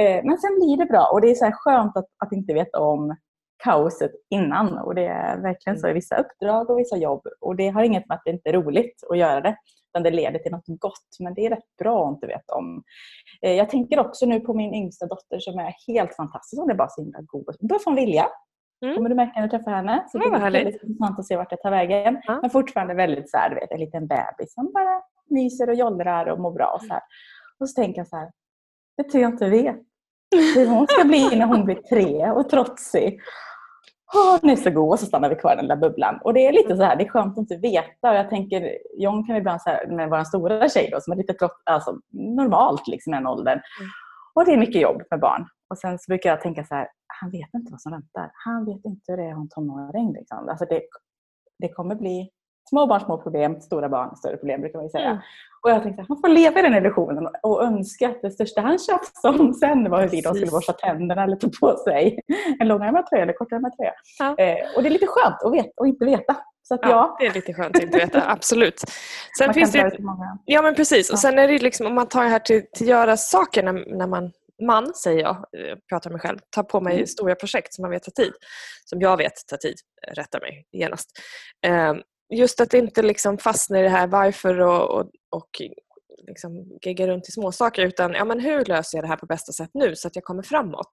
Eh, 0.00 0.24
men 0.24 0.38
sen 0.38 0.54
blir 0.60 0.76
det 0.76 0.86
bra 0.86 1.08
och 1.12 1.20
det 1.20 1.30
är 1.30 1.34
så 1.34 1.50
skönt 1.52 1.96
att, 1.96 2.06
att 2.24 2.32
inte 2.32 2.54
veta 2.54 2.80
om 2.80 3.16
kaoset 3.64 4.12
innan. 4.30 4.78
Och 4.78 4.94
det 4.94 5.06
är 5.06 5.42
verkligen 5.42 5.78
så 5.78 5.86
i 5.86 5.90
mm. 5.90 5.94
vissa 5.94 6.16
uppdrag 6.16 6.70
och 6.70 6.78
vissa 6.78 6.96
jobb. 6.96 7.22
Och 7.40 7.56
det 7.56 7.68
har 7.68 7.82
inget 7.82 8.08
med 8.08 8.14
att 8.14 8.22
det 8.24 8.30
inte 8.30 8.48
är 8.48 8.52
roligt 8.52 8.94
att 9.10 9.18
göra 9.18 9.40
det. 9.40 9.56
Utan 9.90 10.02
det 10.02 10.10
leder 10.10 10.38
till 10.38 10.52
något 10.52 10.64
gott. 10.66 11.16
Men 11.20 11.34
det 11.34 11.46
är 11.46 11.50
rätt 11.50 11.76
bra 11.78 12.08
att 12.08 12.14
inte 12.14 12.26
veta 12.26 12.54
om. 12.54 12.82
Eh, 13.42 13.52
jag 13.52 13.70
tänker 13.70 13.98
också 13.98 14.26
nu 14.26 14.40
på 14.40 14.54
min 14.54 14.74
yngsta 14.74 15.06
dotter 15.06 15.38
som 15.38 15.58
är 15.58 15.74
helt 15.86 16.14
fantastisk. 16.14 16.60
Hon 16.60 16.70
är 16.70 16.74
bara 16.74 16.88
så 16.88 17.02
himla 17.02 17.18
god. 17.20 17.56
Hon 17.60 17.68
börjar 17.68 17.80
få 17.80 17.90
en 17.90 17.96
vilja. 17.96 18.26
Mm. 18.82 18.96
kommer 18.96 19.08
du 19.08 19.14
märka 19.14 19.32
när 19.40 19.42
du 19.42 19.58
träffar 19.58 19.70
henne. 19.70 20.04
Så 20.08 20.18
det 20.18 20.24
är 20.24 20.50
väldigt 20.50 20.82
intressant 20.82 21.18
att 21.18 21.26
se 21.26 21.36
vart 21.36 21.50
det 21.50 21.56
tar 21.56 21.70
vägen. 21.70 22.20
Ja. 22.24 22.38
Men 22.40 22.50
fortfarande 22.50 22.94
väldigt 22.94 23.30
så 23.30 23.36
här, 23.36 23.48
du 23.50 23.54
vet, 23.54 23.70
en 23.70 23.80
liten 23.80 24.06
bebis 24.06 24.54
som 24.54 24.72
bara 24.72 25.02
myser 25.30 25.68
och 25.68 25.74
jollrar 25.74 26.26
och 26.26 26.40
mår 26.40 26.52
bra. 26.52 26.72
Och 26.74 26.82
så, 26.82 26.92
här. 26.92 27.02
och 27.60 27.68
så 27.68 27.80
tänker 27.80 28.00
jag 28.00 28.08
så 28.08 28.16
här, 28.16 28.30
det 28.96 29.02
tror 29.02 29.22
jag 29.22 29.32
inte 29.32 29.48
vet. 29.48 29.76
Hur 30.54 30.66
hon 30.66 30.86
ska 30.86 31.04
bli 31.04 31.36
när 31.36 31.46
hon 31.46 31.64
blir 31.64 31.74
tre 31.74 32.30
och 32.30 32.48
trotsig. 32.48 33.20
Oh, 34.14 34.38
hon 34.40 34.50
är 34.50 34.56
så 34.56 34.70
god 34.70 34.92
och 34.92 35.00
så 35.00 35.06
stannar 35.06 35.28
vi 35.28 35.34
kvar 35.34 35.52
i 35.52 35.56
den 35.56 35.68
där 35.68 35.76
bubblan. 35.76 36.18
Och 36.24 36.34
det 36.34 36.46
är 36.46 36.52
lite 36.52 36.76
så 36.76 36.82
här, 36.82 36.96
det 36.96 37.04
är 37.04 37.08
skönt 37.08 37.32
att 37.32 37.38
inte 37.38 37.56
veta. 37.56 38.10
Och 38.10 38.16
jag 38.16 38.30
tänker, 38.30 38.78
John 38.98 39.26
kan 39.26 39.36
ibland 39.36 39.62
så 39.62 39.70
här, 39.70 39.86
med 39.86 40.10
vår 40.10 40.24
stora 40.24 40.68
tjej 40.68 40.88
då, 40.92 41.00
som 41.00 41.12
är 41.12 41.16
lite 41.16 41.32
trott, 41.32 41.62
alltså, 41.64 41.96
normalt 42.12 42.86
liksom 42.86 43.14
i 43.14 43.16
den 43.16 43.26
åldern. 43.26 43.52
Mm. 43.52 43.90
Och 44.34 44.44
det 44.44 44.52
är 44.52 44.56
mycket 44.56 44.82
jobb 44.82 45.02
med 45.10 45.20
barn. 45.20 45.46
Och 45.70 45.78
sen 45.78 45.98
så 45.98 46.04
brukar 46.08 46.30
jag 46.30 46.40
tänka 46.40 46.64
så 46.64 46.74
här, 46.74 46.88
han 47.20 47.30
vet 47.30 47.54
inte 47.54 47.72
vad 47.72 47.80
som 47.80 47.92
väntar. 47.92 48.30
Han 48.32 48.64
vet 48.64 48.84
inte 48.84 49.12
hur 49.12 49.16
det 49.16 49.24
är 49.24 49.28
att 49.28 49.34
ha 49.34 49.42
en 49.42 49.48
tonåring. 49.48 50.12
Liksom. 50.12 50.48
Alltså 50.48 50.64
det, 50.64 50.82
det 51.58 51.68
kommer 51.68 51.94
bli 51.94 52.30
små 52.68 52.86
barn, 52.86 53.00
små 53.00 53.18
problem, 53.18 53.60
stora 53.60 53.88
barn, 53.88 54.16
större 54.16 54.36
problem 54.36 54.60
brukar 54.60 54.78
man 54.78 54.90
säga. 54.90 55.10
Mm. 55.10 55.18
Och 55.62 55.70
jag 55.70 55.82
tänkte 55.82 56.02
att 56.02 56.08
man 56.08 56.20
får 56.20 56.28
leva 56.28 56.60
i 56.60 56.62
den 56.62 56.74
illusionen 56.74 57.28
och 57.42 57.64
önska 57.64 58.08
att 58.08 58.22
det 58.22 58.30
största 58.30 58.60
han 58.60 58.78
tjafsade 58.78 59.38
om 59.38 59.54
sen 59.54 59.90
var 59.90 60.02
hur 60.02 60.22
de 60.22 60.34
skulle 60.34 60.50
borsta 60.50 60.72
tänderna 60.72 61.24
eller 61.24 61.36
ta 61.36 61.48
på 61.60 61.76
sig 61.76 62.20
en 62.60 62.68
långärmad 62.68 63.06
tröja 63.06 63.22
eller 63.22 63.32
kortärmad 63.32 63.72
tröja. 63.76 63.92
Ja. 64.18 64.44
Eh, 64.44 64.76
och 64.76 64.82
det 64.82 64.88
är 64.88 64.90
lite 64.90 65.06
skönt 65.06 65.42
att, 65.42 65.52
veta, 65.52 65.70
att 65.76 65.86
inte 65.86 66.04
veta. 66.04 66.36
Så 66.62 66.74
att, 66.74 66.80
ja, 66.82 66.88
ja, 66.88 67.16
det 67.20 67.26
är 67.26 67.34
lite 67.34 67.54
skönt 67.54 67.76
att 67.76 67.82
inte 67.82 67.98
veta, 67.98 68.22
absolut. 68.30 68.80
Sen 69.38 69.46
man 69.46 69.54
finns 69.54 69.72
det, 69.72 69.98
ja 70.44 70.62
men 70.62 70.74
precis, 70.74 71.10
och 71.10 71.18
sen 71.18 71.38
är 71.38 71.48
det 71.48 71.58
liksom 71.58 71.86
om 71.86 71.94
man 71.94 72.06
tar 72.06 72.22
det 72.22 72.28
här 72.28 72.38
till, 72.38 72.62
till 72.72 72.88
göra 72.88 73.16
saker 73.16 73.62
när, 73.62 73.96
när 73.96 74.06
man 74.06 74.32
man, 74.66 74.94
säger 74.94 75.20
jag, 75.20 75.36
eh, 75.36 75.76
pratar 75.88 76.10
mig 76.10 76.20
själv, 76.20 76.38
tar 76.50 76.62
på 76.62 76.80
mig 76.80 76.94
mm. 76.94 77.06
stora 77.06 77.34
projekt 77.34 77.74
som 77.74 77.82
man 77.82 77.90
vet 77.90 78.02
tar 78.02 78.12
tid. 78.12 78.32
Som 78.84 79.00
jag 79.00 79.16
vet 79.16 79.46
tar 79.46 79.56
tid, 79.56 79.76
rätta 80.12 80.40
mig 80.40 80.66
genast. 80.72 81.10
Ehm, 81.66 81.96
just 82.34 82.60
att 82.60 82.74
inte 82.74 83.02
liksom 83.02 83.38
fastna 83.38 83.80
i 83.80 83.82
det 83.82 83.88
här 83.88 84.06
varför 84.06 84.60
och, 84.60 84.90
och, 84.90 85.10
och 85.30 85.62
liksom 86.26 86.78
gegga 86.82 87.06
runt 87.06 87.28
i 87.28 87.32
småsaker 87.32 87.82
utan 87.82 88.12
ja, 88.12 88.24
men 88.24 88.40
hur 88.40 88.64
löser 88.64 88.98
jag 88.98 89.04
det 89.04 89.08
här 89.08 89.16
på 89.16 89.26
bästa 89.26 89.52
sätt 89.52 89.70
nu 89.74 89.96
så 89.96 90.08
att 90.08 90.16
jag 90.16 90.24
kommer 90.24 90.42
framåt. 90.42 90.90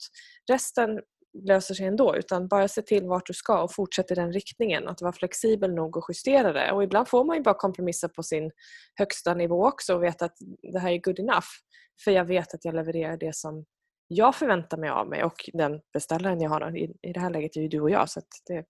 Resten 0.51 0.99
löser 1.43 1.73
sig 1.73 1.85
ändå 1.85 2.15
utan 2.15 2.47
bara 2.47 2.67
se 2.67 2.81
till 2.81 3.03
vart 3.03 3.25
du 3.25 3.33
ska 3.33 3.63
och 3.63 3.73
fortsätt 3.73 4.11
i 4.11 4.15
den 4.15 4.33
riktningen. 4.33 4.87
Att 4.87 5.01
vara 5.01 5.13
flexibel 5.13 5.73
nog 5.73 5.97
och 5.97 6.05
justera 6.09 6.53
det. 6.53 6.71
Och 6.71 6.83
ibland 6.83 7.07
får 7.07 7.23
man 7.23 7.37
ju 7.37 7.43
bara 7.43 7.55
kompromissa 7.55 8.09
på 8.09 8.23
sin 8.23 8.51
högsta 8.95 9.33
nivå 9.33 9.65
också 9.65 9.95
och 9.95 10.03
veta 10.03 10.25
att 10.25 10.35
det 10.73 10.79
här 10.79 10.91
är 10.91 10.97
good 10.97 11.19
enough. 11.19 11.47
För 12.03 12.11
jag 12.11 12.25
vet 12.25 12.53
att 12.53 12.65
jag 12.65 12.75
levererar 12.75 13.17
det 13.17 13.35
som 13.35 13.65
jag 14.07 14.35
förväntar 14.35 14.77
mig 14.77 14.89
av 14.89 15.07
mig 15.07 15.23
och 15.23 15.49
den 15.53 15.79
beställaren 15.93 16.41
jag 16.41 16.49
har 16.49 16.77
i, 16.77 16.93
i 17.01 17.13
det 17.13 17.19
här 17.19 17.29
läget 17.29 17.55
är 17.55 17.61
ju 17.61 17.67
du 17.67 17.81
och 17.81 17.89
jag 17.89 18.09
så 18.09 18.21
det, 18.47 18.53
mm. 18.53 18.65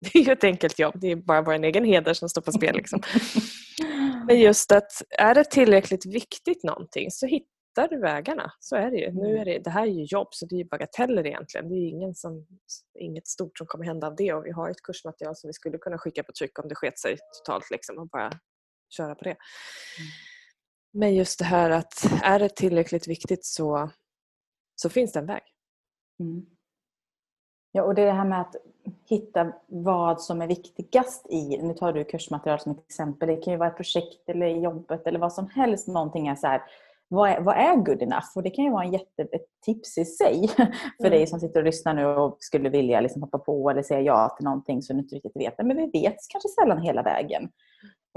det, 0.12 0.18
är 0.18 0.22
ju 0.22 0.32
ett 0.32 0.44
enkelt 0.44 0.78
jobb. 0.78 0.94
Det 1.00 1.10
är 1.10 1.16
bara 1.16 1.42
vår 1.42 1.64
egen 1.64 1.84
heder 1.84 2.14
som 2.14 2.28
står 2.28 2.42
på 2.42 2.52
spel. 2.52 2.76
Liksom. 2.76 3.00
Men 4.26 4.40
just 4.40 4.72
att 4.72 4.92
är 5.18 5.34
det 5.34 5.44
tillräckligt 5.44 6.06
viktigt 6.06 6.64
någonting 6.64 7.10
så 7.10 7.26
hittar 7.74 7.88
du 7.88 8.00
vägarna. 8.00 8.52
Så 8.60 8.76
är 8.76 8.90
det 8.90 8.96
ju. 8.96 9.12
Nu 9.12 9.28
mm. 9.28 9.40
är 9.40 9.44
det, 9.44 9.58
det 9.58 9.70
här 9.70 9.82
är 9.82 9.90
ju 9.90 10.04
jobb 10.04 10.28
så 10.30 10.46
det 10.46 10.54
är 10.54 10.58
ju 10.58 10.64
bagateller 10.64 11.26
egentligen. 11.26 11.68
Det 11.68 11.74
är 11.74 11.88
ingen 11.88 12.14
som, 12.14 12.46
inget 12.98 13.26
stort 13.26 13.58
som 13.58 13.66
kommer 13.66 13.84
hända 13.84 14.06
av 14.06 14.16
det 14.16 14.32
och 14.32 14.46
vi 14.46 14.50
har 14.50 14.70
ett 14.70 14.82
kursmaterial 14.82 15.36
som 15.36 15.48
vi 15.48 15.52
skulle 15.52 15.78
kunna 15.78 15.98
skicka 15.98 16.22
på 16.22 16.32
tryck 16.32 16.58
om 16.58 16.68
det 16.68 16.74
sket 16.74 16.98
sig 16.98 17.16
totalt 17.38 17.70
liksom, 17.70 17.98
och 17.98 18.08
bara 18.08 18.30
köra 18.96 19.14
på 19.14 19.24
det. 19.24 19.30
Mm. 19.30 20.10
Men 20.92 21.14
just 21.14 21.38
det 21.38 21.44
här 21.44 21.70
att 21.70 22.04
är 22.22 22.38
det 22.38 22.56
tillräckligt 22.56 23.08
viktigt 23.08 23.44
så, 23.44 23.90
så 24.76 24.88
finns 24.88 25.12
det 25.12 25.18
en 25.18 25.26
väg. 25.26 25.42
Mm. 26.20 26.46
Ja, 27.72 27.82
och 27.82 27.94
det 27.94 28.02
är 28.02 28.06
det 28.06 28.12
här 28.12 28.28
med 28.28 28.40
att 28.40 28.56
hitta 29.08 29.52
vad 29.66 30.22
som 30.22 30.42
är 30.42 30.46
viktigast 30.46 31.26
i, 31.30 31.62
nu 31.62 31.74
tar 31.74 31.92
du 31.92 32.04
kursmaterial 32.04 32.60
som 32.60 32.72
ett 32.72 32.84
exempel, 32.84 33.28
det 33.28 33.36
kan 33.36 33.52
ju 33.52 33.58
vara 33.58 33.68
ett 33.68 33.76
projekt 33.76 34.28
eller 34.28 34.46
jobbet 34.46 35.06
eller 35.06 35.18
vad 35.18 35.32
som 35.32 35.48
helst, 35.48 35.88
någonting 35.88 36.28
är 36.28 36.34
så 36.34 36.46
här, 36.46 36.62
vad 37.08 37.30
är, 37.30 37.40
vad 37.40 37.56
är 37.56 37.76
good 37.76 38.02
enough? 38.02 38.26
Och 38.36 38.42
det 38.42 38.50
kan 38.50 38.64
ju 38.64 38.70
vara 38.70 38.84
en 38.84 38.92
jätte, 38.92 39.22
ett 39.22 39.46
tips 39.64 39.98
i 39.98 40.04
sig 40.04 40.48
för 40.96 41.06
mm. 41.06 41.10
dig 41.10 41.26
som 41.26 41.40
sitter 41.40 41.60
och 41.60 41.66
lyssnar 41.66 41.94
nu 41.94 42.06
och 42.06 42.36
skulle 42.40 42.68
vilja 42.68 43.00
liksom 43.00 43.22
hoppa 43.22 43.38
på 43.38 43.70
eller 43.70 43.82
säga 43.82 44.00
ja 44.00 44.34
till 44.36 44.44
någonting 44.44 44.82
som 44.82 44.96
du 44.96 45.02
inte 45.02 45.14
riktigt 45.14 45.36
vet. 45.36 45.54
Men 45.58 45.76
vi 45.76 46.00
vet 46.00 46.16
kanske 46.28 46.48
sällan 46.48 46.82
hela 46.82 47.02
vägen. 47.02 47.48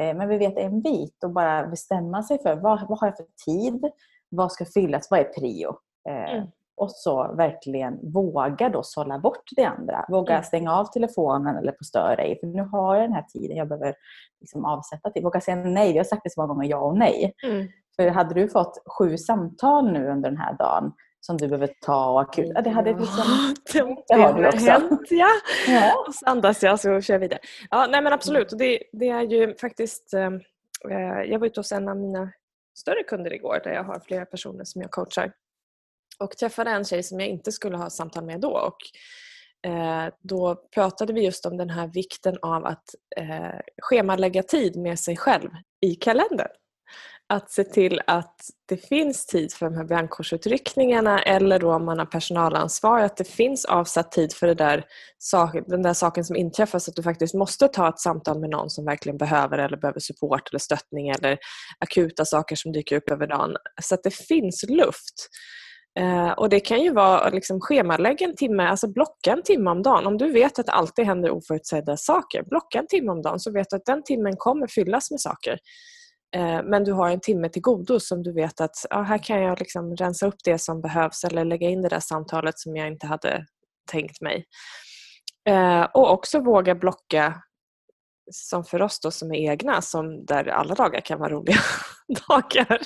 Eh, 0.01 0.15
men 0.15 0.27
vi 0.27 0.37
vet 0.37 0.57
en 0.57 0.81
bit 0.81 1.23
och 1.23 1.31
bara 1.31 1.67
bestämma 1.67 2.23
sig 2.23 2.41
för 2.41 2.55
vad, 2.55 2.87
vad 2.89 2.99
har 2.99 3.07
jag 3.07 3.17
för 3.17 3.25
tid? 3.45 3.91
Vad 4.29 4.51
ska 4.51 4.65
fyllas? 4.65 5.07
Vad 5.11 5.19
är 5.19 5.23
prio? 5.23 5.69
Eh, 6.09 6.33
mm. 6.33 6.47
Och 6.77 6.91
så 6.91 7.33
verkligen 7.37 8.11
våga 8.13 8.69
då 8.69 8.83
sålla 8.83 9.19
bort 9.19 9.43
det 9.55 9.63
andra. 9.63 10.05
Våga 10.09 10.33
mm. 10.33 10.43
stänga 10.43 10.73
av 10.73 10.85
telefonen 10.85 11.55
eller 11.55 11.71
på 11.71 11.83
stör 11.83 12.15
ej. 12.19 12.37
För 12.39 12.47
nu 12.47 12.61
har 12.61 12.95
jag 12.95 13.03
den 13.03 13.13
här 13.13 13.25
tiden 13.33 13.57
jag 13.57 13.67
behöver 13.67 13.95
liksom 14.39 14.65
avsätta 14.65 15.09
till. 15.09 15.23
Våga 15.23 15.41
säga 15.41 15.55
nej. 15.57 15.91
Vi 15.91 15.97
har 15.97 16.05
sagt 16.05 16.21
det 16.23 16.29
så 16.29 16.41
många 16.41 16.53
gånger, 16.53 16.69
ja 16.69 16.79
och 16.79 16.97
nej. 16.97 17.33
Mm. 17.43 17.67
För 17.97 18.07
hade 18.07 18.33
du 18.33 18.49
fått 18.49 18.83
sju 18.97 19.17
samtal 19.17 19.91
nu 19.91 20.07
under 20.09 20.29
den 20.29 20.37
här 20.37 20.57
dagen 20.57 20.93
som 21.19 21.37
du 21.37 21.47
behöver 21.47 21.73
ta 21.81 22.09
och 22.09 22.21
akut. 22.21 22.51
Ja, 22.55 22.61
det 22.61 22.69
hade 22.69 22.89
liksom... 22.89 23.55
det, 23.73 24.03
det 24.07 24.13
har 24.13 24.33
du 24.33 24.47
också. 24.47 24.69
Hänt, 24.69 25.01
ja. 25.09 25.29
ja. 25.67 26.05
Och 26.07 26.15
så 26.15 26.25
andas 26.25 26.63
jag 26.63 26.79
så 26.79 27.01
kör 27.01 27.13
jag 27.13 27.19
vidare. 27.19 27.39
Ja, 27.69 27.87
nej 27.91 28.01
men 28.01 28.13
absolut. 28.13 28.49
Det, 28.57 28.83
det 28.91 29.09
är 29.09 29.21
ju 29.21 29.55
faktiskt... 29.55 30.13
Eh, 30.13 30.31
eh, 30.91 31.21
jag 31.25 31.39
var 31.39 31.47
ute 31.47 31.59
hos 31.59 31.71
en 31.71 31.89
av 31.89 31.97
mina 31.97 32.31
större 32.77 33.03
kunder 33.03 33.33
igår 33.33 33.61
där 33.63 33.71
jag 33.71 33.83
har 33.83 33.99
flera 33.99 34.25
personer 34.25 34.63
som 34.63 34.81
jag 34.81 34.91
coachar. 34.91 35.31
Och 36.19 36.31
träffade 36.31 36.71
en 36.71 36.85
tjej 36.85 37.03
som 37.03 37.19
jag 37.19 37.29
inte 37.29 37.51
skulle 37.51 37.77
ha 37.77 37.89
samtal 37.89 38.25
med 38.25 38.41
då. 38.41 38.49
Och, 38.49 38.77
eh, 39.71 40.13
då 40.19 40.55
pratade 40.55 41.13
vi 41.13 41.25
just 41.25 41.45
om 41.45 41.57
den 41.57 41.69
här 41.69 41.87
vikten 41.87 42.37
av 42.41 42.65
att 42.65 42.85
eh, 43.17 43.59
schemalägga 43.81 44.43
tid 44.43 44.77
med 44.77 44.99
sig 44.99 45.17
själv 45.17 45.49
i 45.81 45.95
kalendern 45.95 46.51
att 47.29 47.51
se 47.51 47.63
till 47.63 48.01
att 48.07 48.35
det 48.65 48.77
finns 48.77 49.25
tid 49.25 49.53
för 49.53 49.65
de 49.65 49.75
här 49.75 49.83
brandkårsutryckningarna 49.83 51.23
eller 51.23 51.59
då 51.59 51.73
om 51.73 51.85
man 51.85 51.99
har 51.99 52.05
personalansvar 52.05 52.99
att 52.99 53.17
det 53.17 53.27
finns 53.27 53.65
avsatt 53.65 54.11
tid 54.11 54.33
för 54.33 54.47
det 54.47 54.53
där, 54.53 54.83
den 55.67 55.81
där 55.81 55.93
saken 55.93 56.25
som 56.25 56.35
inträffar 56.35 56.79
så 56.79 56.91
att 56.91 56.95
du 56.95 57.03
faktiskt 57.03 57.33
måste 57.33 57.67
ta 57.67 57.89
ett 57.89 57.99
samtal 57.99 58.39
med 58.39 58.49
någon 58.49 58.69
som 58.69 58.85
verkligen 58.85 59.17
behöver 59.17 59.57
eller 59.57 59.77
behöver 59.77 59.99
support 59.99 60.49
eller 60.49 60.59
stöttning 60.59 61.09
eller 61.09 61.37
akuta 61.79 62.25
saker 62.25 62.55
som 62.55 62.71
dyker 62.71 62.95
upp 62.95 63.09
över 63.09 63.27
dagen. 63.27 63.55
Så 63.81 63.95
att 63.95 64.03
det 64.03 64.15
finns 64.15 64.65
luft. 64.69 65.29
Eh, 65.99 66.31
och 66.31 66.49
Det 66.49 66.59
kan 66.59 66.81
ju 66.81 66.93
vara 66.93 67.29
liksom 67.29 67.61
schemalägga 67.61 68.25
en 68.25 68.35
timme, 68.35 68.63
alltså 68.63 68.87
blocka 68.87 69.31
en 69.31 69.43
timme 69.43 69.69
om 69.69 69.83
dagen. 69.83 70.07
Om 70.07 70.17
du 70.17 70.31
vet 70.31 70.59
att 70.59 70.65
det 70.65 70.71
alltid 70.71 71.05
händer 71.05 71.31
oförutsedda 71.31 71.97
saker, 71.97 72.43
blocka 72.43 72.79
en 72.79 72.87
timme 72.87 73.11
om 73.11 73.21
dagen 73.21 73.39
så 73.39 73.51
vet 73.51 73.69
du 73.69 73.75
att 73.75 73.85
den 73.85 74.03
timmen 74.03 74.33
kommer 74.37 74.67
fyllas 74.67 75.11
med 75.11 75.21
saker. 75.21 75.59
Eh, 76.35 76.63
men 76.63 76.83
du 76.83 76.93
har 76.93 77.09
en 77.09 77.19
timme 77.19 77.49
till 77.49 77.61
godo 77.61 77.99
som 77.99 78.23
du 78.23 78.33
vet 78.33 78.61
att 78.61 78.75
ja, 78.89 79.01
här 79.01 79.17
kan 79.17 79.41
jag 79.41 79.59
liksom 79.59 79.95
rensa 79.95 80.27
upp 80.27 80.43
det 80.43 80.59
som 80.59 80.81
behövs 80.81 81.23
eller 81.23 81.45
lägga 81.45 81.69
in 81.69 81.81
det 81.81 81.89
där 81.89 81.99
samtalet 81.99 82.59
som 82.59 82.75
jag 82.75 82.87
inte 82.87 83.07
hade 83.07 83.45
tänkt 83.91 84.21
mig. 84.21 84.45
Eh, 85.49 85.83
och 85.83 86.11
också 86.11 86.39
våga 86.39 86.75
blocka 86.75 87.41
som 88.31 88.63
för 88.63 88.81
oss 88.81 88.99
då 88.99 89.11
som 89.11 89.31
är 89.31 89.51
egna, 89.51 89.81
som 89.81 90.25
där 90.25 90.47
alla 90.47 90.75
dagar 90.75 91.01
kan 91.01 91.19
vara 91.19 91.29
roliga 91.29 91.57
dagar. 92.27 92.81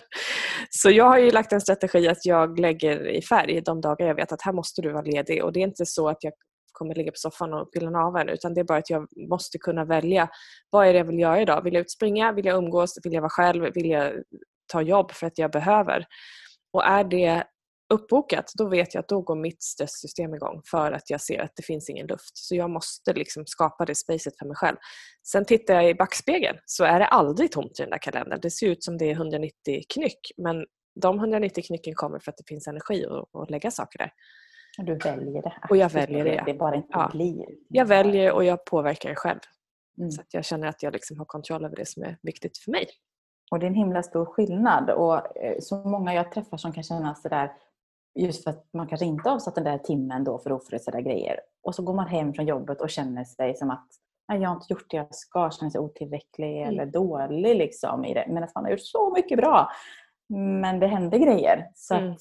Så 0.70 0.90
jag 0.90 1.06
har 1.06 1.18
ju 1.18 1.32
lagt 1.32 1.54
en 1.54 1.62
strategi 1.62 2.08
att 2.08 2.26
jag 2.26 2.60
lägger 2.60 3.08
i 3.08 3.22
färg 3.22 3.62
de 3.62 3.82
dagar 3.82 4.08
jag 4.08 4.16
vet 4.16 4.32
att 4.32 4.42
här 4.42 4.54
måste 4.54 4.82
du 4.82 4.92
vara 4.92 5.02
ledig 5.02 5.44
och 5.44 5.54
det 5.54 5.60
är 5.60 5.68
inte 5.68 5.86
så 5.86 6.10
att 6.10 6.24
jag 6.24 6.34
kommer 6.72 6.96
ligga 6.96 7.12
på 7.12 7.18
soffan 7.18 7.54
och 7.54 7.72
pilla 7.72 7.90
naveln 7.90 8.30
utan 8.30 8.54
det 8.54 8.62
är 8.62 8.66
bara 8.66 8.78
att 8.78 8.90
jag 8.90 9.08
måste 9.30 9.58
kunna 9.58 9.86
välja 9.86 10.30
vad 10.70 10.88
är 10.88 10.94
det 10.94 11.00
jag 11.00 11.06
vill 11.06 11.20
göra 11.20 11.42
idag. 11.42 11.64
Vill 11.64 11.74
jag 11.74 11.82
utspringa? 11.82 12.32
Vill 12.32 12.46
jag 12.46 12.58
umgås? 12.58 13.00
Vill 13.04 13.14
jag 13.14 13.22
vara 13.22 13.30
själv? 13.30 13.74
Vill 13.74 13.90
jag 13.90 14.14
ta 14.72 14.82
jobb 14.82 15.12
för 15.12 15.28
att 15.28 15.38
jag 15.38 15.52
behöver? 15.52 16.06
Och 16.74 16.86
är 16.86 17.04
det 17.04 17.44
uppbokat, 17.94 18.52
då 18.58 18.70
vet 18.70 18.94
jag 18.94 19.02
att 19.02 19.08
då 19.08 19.22
går 19.22 19.36
mitt 19.36 19.64
stresssystem 19.64 20.34
igång 20.34 20.62
för 20.72 20.92
att 20.92 21.10
jag 21.10 21.22
ser 21.22 21.40
att 21.40 21.52
det 21.56 21.64
finns 21.64 21.90
ingen 21.90 22.08
luft. 22.08 22.38
Så 22.38 22.56
jag 22.56 22.70
måste 22.70 23.14
liksom 23.14 23.46
skapa 23.46 23.86
det 23.86 23.96
spacet 23.96 24.38
för 24.40 24.46
mig 24.46 24.56
själv. 24.56 24.78
Sen 25.28 25.46
tittar 25.46 25.74
jag 25.74 25.90
i 25.90 25.94
backspegeln 25.94 26.58
så 26.66 26.84
är 26.84 27.00
det 27.00 27.06
aldrig 27.06 27.52
tomt 27.52 27.80
i 27.80 27.82
den 27.82 27.90
där 27.90 27.98
kalendern. 27.98 28.40
Det 28.42 28.52
ser 28.52 28.68
ut 28.68 28.84
som 28.84 28.98
det 28.98 29.06
är 29.06 29.12
190 29.12 29.54
knyck 29.94 30.32
men 30.38 30.66
de 31.02 31.20
190 31.20 31.64
knycken 31.68 31.96
kommer 31.96 32.20
för 32.20 32.32
att 32.32 32.38
det 32.38 32.48
finns 32.48 32.68
energi 32.68 33.06
att, 33.06 33.42
att 33.42 33.50
lägga 33.50 33.72
saker 33.72 34.00
där. 34.00 34.12
Du 34.84 34.96
väljer 34.96 35.42
det. 35.42 35.54
Och 35.70 35.78
jag 35.78 35.90
väljer 35.90 36.26
det. 36.26 36.44
Det 36.46 36.54
bara 36.54 36.76
inte 36.76 36.88
ja. 36.92 37.10
blir. 37.12 37.46
Jag 37.68 37.86
väljer 37.86 38.34
och 38.34 38.44
jag 38.44 38.66
påverkar 38.66 39.10
det 39.10 39.16
själv. 39.16 39.40
Mm. 39.98 40.12
Så 40.12 40.22
att 40.22 40.34
jag 40.34 40.46
känner 40.46 40.68
att 40.68 40.84
jag 40.84 40.94
liksom 40.94 41.18
har 41.18 41.26
kontroll 41.26 41.66
över 41.66 41.76
det 41.76 41.86
som 41.86 42.04
är 42.04 42.18
viktigt 42.22 42.58
för 42.58 42.72
mig. 42.72 42.86
Och 43.52 43.60
det 43.60 43.66
är 43.66 43.68
en 43.68 43.76
himla 43.76 44.04
stor 44.04 44.26
skillnad. 44.26 44.90
Och 44.90 45.38
eh, 45.38 45.56
så 45.60 45.76
många 45.76 46.14
jag 46.14 46.32
träffar 46.32 46.58
som 46.58 46.74
kan 46.74 46.84
känna 46.84 47.16
sådär 47.16 47.52
Just 48.16 48.44
för 48.44 48.52
att 48.52 48.66
man 48.74 48.88
kanske 48.88 49.06
inte 49.06 49.30
har 49.30 49.36
avsatt 49.36 49.56
den 49.56 49.64
där 49.64 49.78
timmen 49.78 50.24
då 50.24 50.40
för 50.40 50.52
oförutsedda 50.52 51.02
grejer. 51.02 51.40
Och 51.64 51.76
så 51.76 51.84
går 51.84 51.94
man 51.94 52.08
hem 52.08 52.34
från 52.34 52.46
jobbet 52.46 52.82
och 52.82 52.90
känner 52.90 53.24
sig 53.24 53.56
som 53.56 53.70
att 53.72 53.88
jag 54.28 54.50
har 54.50 54.56
inte 54.56 54.74
gjort 54.74 54.90
det 54.90 54.98
jag 54.98 55.16
ska, 55.16 55.52
känner 55.52 55.70
sig 55.70 55.82
otillräcklig 55.82 56.62
mm. 56.62 56.70
eller 56.70 56.86
dålig 56.86 57.56
liksom 57.56 58.06
i 58.06 58.14
det. 58.14 58.26
Men 58.30 58.44
att 58.44 58.56
man 58.56 58.64
har 58.64 58.72
gjort 58.72 58.82
så 58.82 59.14
mycket 59.16 59.38
bra. 59.38 59.70
Men 60.62 60.80
det 60.80 60.88
händer 60.88 61.18
grejer. 61.18 61.68
Så 61.76 61.96
mm. 61.96 62.16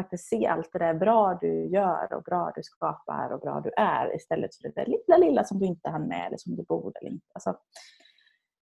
Faktiskt 0.00 0.28
se 0.28 0.46
allt 0.46 0.72
det 0.72 0.78
där 0.78 0.94
bra 0.94 1.38
du 1.40 1.66
gör 1.66 2.12
och 2.12 2.22
bra 2.22 2.52
du 2.54 2.62
skapar 2.62 3.32
och 3.32 3.40
bra 3.40 3.60
du 3.60 3.70
är 3.76 4.16
istället 4.16 4.54
för 4.56 4.62
det 4.62 4.74
där 4.74 4.86
lilla, 4.86 5.26
lilla 5.26 5.44
som 5.44 5.58
du 5.58 5.66
inte 5.66 5.90
hann 5.90 6.08
med 6.08 6.26
eller 6.26 6.36
som 6.36 6.56
du 6.56 6.62
borde 6.62 6.98
eller 6.98 7.10
inte. 7.10 7.26
Alltså, 7.34 7.56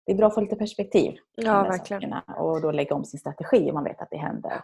det 0.06 0.12
är 0.12 0.18
bra 0.18 0.28
att 0.28 0.34
få 0.34 0.42
lite 0.42 0.56
perspektiv. 0.56 1.18
Ja, 1.36 1.64
verkligen. 1.64 2.02
Sakerna, 2.02 2.22
och 2.38 2.62
då 2.62 2.72
lägga 2.72 2.96
om 2.96 3.06
sin 3.06 3.20
strategi 3.20 3.70
om 3.70 3.74
man 3.74 3.84
vet 3.84 4.02
att 4.02 4.10
det 4.12 4.18
händer 4.18 4.62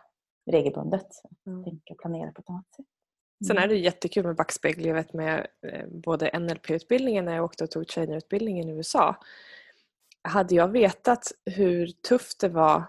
regelbundet. 0.51 1.07
Mm. 1.47 1.63
Tänka 1.63 1.93
och 1.93 1.99
planera 1.99 2.31
på 2.31 2.41
ett 2.41 2.49
annat 2.49 2.75
sätt. 2.75 2.85
Mm. 3.41 3.47
Sen 3.47 3.57
är 3.57 3.67
det 3.67 3.75
jättekul 3.75 4.25
med 4.25 4.35
backspegel. 4.35 4.85
Jag 4.85 4.95
vet 4.95 5.13
med 5.13 5.47
eh, 5.67 5.87
både 5.87 6.39
NLP-utbildningen 6.39 7.25
när 7.25 7.35
jag 7.35 7.45
åkte 7.45 7.63
och 7.63 7.71
tog 7.71 7.87
trainerutbildningen 7.87 8.69
i 8.69 8.71
USA. 8.71 9.15
Hade 10.21 10.55
jag 10.55 10.67
vetat 10.67 11.31
hur 11.45 11.87
tufft 11.87 12.39
det 12.39 12.49
var 12.49 12.83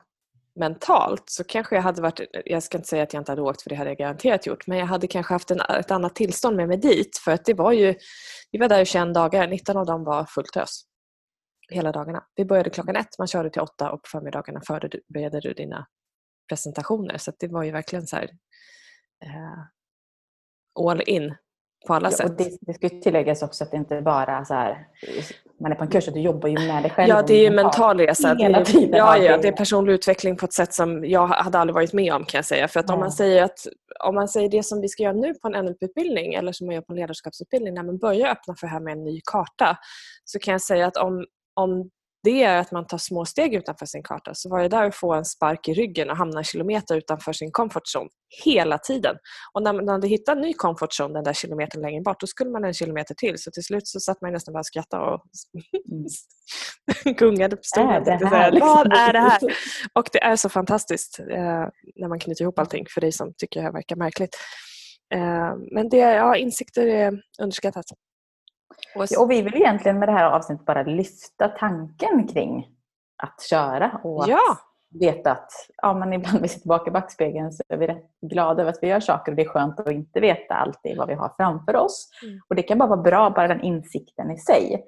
mentalt 0.58 1.30
så 1.30 1.44
kanske 1.44 1.74
jag 1.74 1.82
hade 1.82 2.02
varit, 2.02 2.20
jag 2.44 2.62
ska 2.62 2.78
inte 2.78 2.88
säga 2.88 3.02
att 3.02 3.12
jag 3.12 3.20
inte 3.20 3.32
hade 3.32 3.42
åkt 3.42 3.62
för 3.62 3.70
det 3.70 3.76
hade 3.76 3.90
jag 3.90 3.98
garanterat 3.98 4.46
gjort, 4.46 4.66
men 4.66 4.78
jag 4.78 4.86
hade 4.86 5.06
kanske 5.06 5.34
haft 5.34 5.50
en, 5.50 5.60
ett 5.60 5.90
annat 5.90 6.14
tillstånd 6.14 6.56
med 6.56 6.68
mig 6.68 6.76
dit 6.76 7.18
för 7.24 7.32
att 7.32 7.44
det 7.44 7.54
var 7.54 7.72
ju, 7.72 7.94
vi 8.50 8.58
var 8.58 8.68
där 8.68 8.80
i 8.80 8.86
21 8.86 9.14
dagar, 9.14 9.48
19 9.48 9.76
av 9.76 9.86
dem 9.86 10.04
var 10.04 10.24
fullt 10.24 10.56
ös. 10.56 10.82
Hela 11.70 11.92
dagarna. 11.92 12.24
Vi 12.34 12.44
började 12.44 12.70
klockan 12.70 12.96
ett, 12.96 13.18
man 13.18 13.28
körde 13.28 13.50
till 13.50 13.62
åtta 13.62 13.90
och 13.90 14.02
på 14.02 14.08
förmiddagarna 14.08 14.60
förberedde 14.66 15.40
du 15.40 15.52
dina 15.54 15.86
presentationer. 16.48 17.18
Så 17.18 17.32
det 17.38 17.48
var 17.48 17.62
ju 17.62 17.70
verkligen 17.70 18.06
så 18.06 18.16
här, 18.16 18.30
eh, 19.24 19.64
all 20.88 21.02
in 21.06 21.34
på 21.86 21.94
alla 21.94 22.10
ja, 22.10 22.16
sätt. 22.16 22.38
Det, 22.38 22.58
det 22.60 22.74
ska 22.74 22.88
tilläggas 22.88 23.42
också 23.42 23.64
att 23.64 23.70
det 23.70 23.76
inte 23.76 24.02
bara 24.02 24.44
så 24.44 24.54
här, 24.54 24.88
man 25.60 25.72
är 25.72 25.76
på 25.76 25.84
en 25.84 25.90
kurs, 25.90 26.08
att 26.08 26.14
du 26.14 26.20
jobbar 26.20 26.48
ju 26.48 26.54
med 26.54 26.82
dig 26.82 26.90
själv. 26.90 27.08
Ja, 27.08 27.22
det 27.22 27.34
är 27.34 27.42
ju 27.42 27.50
mental 27.50 27.98
resa. 27.98 28.34
Hela 28.34 28.64
tiden. 28.64 28.98
Ja, 28.98 29.16
ja, 29.16 29.38
det 29.38 29.48
är 29.48 29.52
personlig 29.52 29.92
utveckling 29.92 30.36
på 30.36 30.46
ett 30.46 30.52
sätt 30.52 30.74
som 30.74 31.04
jag 31.04 31.26
hade 31.26 31.58
aldrig 31.58 31.74
varit 31.74 31.92
med 31.92 32.14
om 32.14 32.24
kan 32.24 32.38
jag 32.38 32.44
säga. 32.44 32.68
För 32.68 32.80
att 32.80 32.90
om 32.90 33.00
man 33.00 33.12
säger 33.12 33.42
att 33.42 33.58
om 34.04 34.14
man 34.14 34.28
säger 34.28 34.48
det 34.48 34.62
som 34.62 34.80
vi 34.80 34.88
ska 34.88 35.02
göra 35.02 35.12
nu 35.12 35.34
på 35.34 35.48
en 35.48 35.64
NLP-utbildning 35.64 36.34
eller 36.34 36.52
som 36.52 36.66
man 36.66 36.74
gör 36.74 36.82
på 36.82 36.92
en 36.92 36.96
ledarskapsutbildning, 36.96 37.74
när 37.74 37.82
man 37.82 37.98
börjar 37.98 38.28
öppna 38.28 38.54
för 38.54 38.66
det 38.66 38.72
här 38.72 38.80
med 38.80 38.92
en 38.92 39.04
ny 39.04 39.20
karta, 39.24 39.78
så 40.24 40.38
kan 40.38 40.52
jag 40.52 40.60
säga 40.60 40.86
att 40.86 40.96
om, 40.96 41.26
om 41.54 41.90
det 42.25 42.42
är 42.42 42.58
att 42.58 42.72
man 42.72 42.87
tar 42.87 42.98
små 42.98 43.25
steg 43.25 43.54
utanför 43.54 43.87
sin 43.87 44.02
karta. 44.02 44.34
Så 44.34 44.48
var 44.48 44.62
det 44.62 44.68
där 44.68 44.84
att 44.84 44.94
få 44.94 45.14
en 45.14 45.25
spark 45.25 45.68
i 45.68 45.75
ryggen 45.75 46.10
och 46.10 46.16
hamna 46.16 46.38
en 46.38 46.44
kilometer 46.44 46.96
utanför 46.96 47.32
sin 47.32 47.52
comfort 47.52 47.82
zone 47.96 48.08
hela 48.44 48.78
tiden. 48.78 49.16
Och 49.52 49.62
när 49.62 49.72
man 49.72 49.88
hade 49.88 50.08
hittat 50.08 50.37
en 50.37 50.42
ny 50.42 50.54
comfort 50.54 51.00
zone 51.00 51.14
den 51.14 51.25
där 51.25 51.32
kilometern 51.32 51.82
längre 51.82 52.02
bort, 52.02 52.20
då 52.20 52.26
skulle 52.26 52.50
man 52.50 52.64
en 52.64 52.75
kilometer 52.75 53.14
till. 53.14 53.38
Så 53.38 53.50
till 53.50 53.64
slut 53.64 53.87
så 53.87 54.00
satt 54.00 54.20
man 54.20 54.32
nästan 54.32 54.52
bara 54.52 54.58
och 54.58 54.66
skrattade 54.66 55.04
och 55.04 55.22
gungade 57.18 57.56
på 57.56 57.62
stolen. 57.62 58.04
Vad 58.60 58.92
är 58.92 59.12
det 59.12 59.20
här? 59.20 59.40
Och 59.92 60.08
det 60.12 60.22
är 60.22 60.37
så 60.37 60.48
fantastiskt 60.48 61.20
eh, 61.20 61.66
när 61.96 62.08
man 62.08 62.18
knyter 62.18 62.42
ihop 62.42 62.58
allting 62.58 62.84
för 62.94 63.00
dig 63.00 63.12
som 63.12 63.34
tycker 63.38 63.60
det 63.60 63.64
här 63.64 63.72
verkar 63.72 63.96
märkligt. 63.96 64.37
Eh, 65.14 65.54
men 65.72 65.88
det, 65.88 65.96
ja, 65.96 66.37
insikter 66.37 66.87
är 66.87 67.12
underskattat. 67.42 67.87
Och, 69.18 69.30
vi 69.30 69.42
vill 69.42 69.56
egentligen 69.56 69.99
med 69.99 70.08
det 70.08 70.12
här 70.12 70.30
avsnittet 70.30 70.66
bara 70.66 70.82
lyfta 70.82 71.49
tanken 71.49 72.28
kring 72.28 72.68
att 73.23 73.42
köra 73.50 74.00
och 74.04 74.25
ja. 74.28 74.38
att 74.52 75.00
veta 75.00 75.30
att 75.30 75.50
ja, 75.82 75.94
men 75.94 76.12
ibland 76.12 76.40
vi 76.42 76.49
ser 76.49 76.61
tillbaka 76.61 76.90
i 76.90 76.92
backspegeln 76.92 77.52
så 77.52 77.62
är 77.68 77.76
vi 77.76 77.87
rätt 77.87 78.11
glada 78.20 78.62
över 78.62 78.73
att 78.73 78.78
vi 78.82 78.88
gör 78.88 79.00
saker 79.00 79.32
och 79.32 79.37
det 79.37 79.42
är 79.42 79.49
skönt 79.49 79.80
att 79.80 79.92
inte 79.92 80.20
veta 80.20 80.54
alltid 80.54 80.97
vad 80.97 81.08
vi 81.08 81.14
har 81.14 81.32
framför 81.37 81.76
oss. 81.76 82.08
Mm. 82.23 82.40
Och 82.49 82.56
det 82.56 82.62
kan 82.62 82.78
bara 82.78 82.88
vara 82.88 83.02
bra, 83.02 83.30
bara 83.30 83.49
den 83.49 83.61
insikten 83.61 84.30
i 84.30 84.38
sig. 84.38 84.87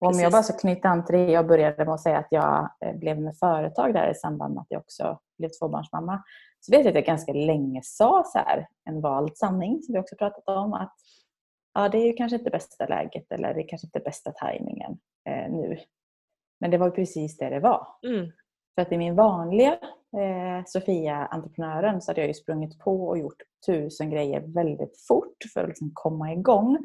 Och 0.00 0.08
om 0.08 0.20
jag 0.20 0.32
bara 0.32 0.42
ska 0.42 0.58
knyta 0.58 0.88
an 0.88 1.04
till 1.04 1.14
det 1.14 1.32
jag 1.32 1.46
började 1.46 1.84
med 1.84 1.94
att 1.94 2.00
säga 2.00 2.18
att 2.18 2.28
jag 2.30 2.70
eh, 2.84 2.96
blev 2.96 3.20
med 3.20 3.38
företag 3.38 3.94
där 3.94 4.10
i 4.10 4.14
samband 4.14 4.54
med 4.54 4.60
att 4.60 4.70
jag 4.70 4.80
också 4.80 5.18
blev 5.38 5.48
tvåbarnsmamma. 5.48 6.22
Så 6.60 6.72
vet 6.72 6.80
jag 6.80 6.88
att 6.88 6.94
jag 6.94 7.04
ganska 7.04 7.32
länge 7.32 7.80
sa 7.84 8.24
så 8.26 8.38
här, 8.38 8.68
en 8.84 9.00
vald 9.00 9.36
sanning 9.36 9.82
som 9.82 9.92
vi 9.92 10.00
också 10.00 10.16
pratat 10.16 10.48
om, 10.48 10.72
att 10.72 10.94
ja, 11.76 11.88
det 11.88 11.98
är 11.98 12.16
kanske 12.16 12.36
inte 12.36 12.50
bästa 12.50 12.86
läget 12.86 13.32
eller 13.32 13.54
det 13.54 13.60
är 13.60 13.68
kanske 13.68 13.86
inte 13.86 14.00
bästa 14.00 14.32
tajmingen 14.32 14.98
eh, 15.28 15.52
nu. 15.52 15.78
Men 16.60 16.70
det 16.70 16.78
var 16.78 16.90
precis 16.90 17.36
det 17.36 17.50
det 17.50 17.60
var. 17.60 17.86
Mm. 18.06 18.32
För 18.74 18.82
att 18.82 18.92
i 18.92 18.98
min 18.98 19.14
vanliga 19.14 19.72
eh, 20.16 20.64
Sofia-entreprenören 20.66 22.00
så 22.00 22.10
hade 22.10 22.20
jag 22.20 22.28
ju 22.28 22.34
sprungit 22.34 22.78
på 22.78 23.06
och 23.06 23.18
gjort 23.18 23.42
tusen 23.66 24.10
grejer 24.10 24.40
väldigt 24.40 25.04
fort 25.08 25.36
för 25.54 25.62
att 25.62 25.68
liksom 25.68 25.90
komma 25.94 26.32
igång. 26.32 26.78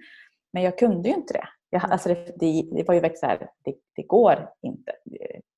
Men 0.53 0.63
jag 0.63 0.77
kunde 0.77 1.10
ju 1.10 1.15
inte 1.15 1.33
det. 1.33 1.48
Jag, 1.74 1.92
alltså 1.92 2.10
det, 2.10 2.16
det, 2.40 2.63
det 2.72 2.88
var 2.88 2.94
ju 2.94 3.00
verkligen 3.00 3.20
så 3.20 3.25
här, 3.25 3.38
det, 3.38 3.74
det, 3.96 4.04
går 4.04 4.48
inte. 4.62 4.92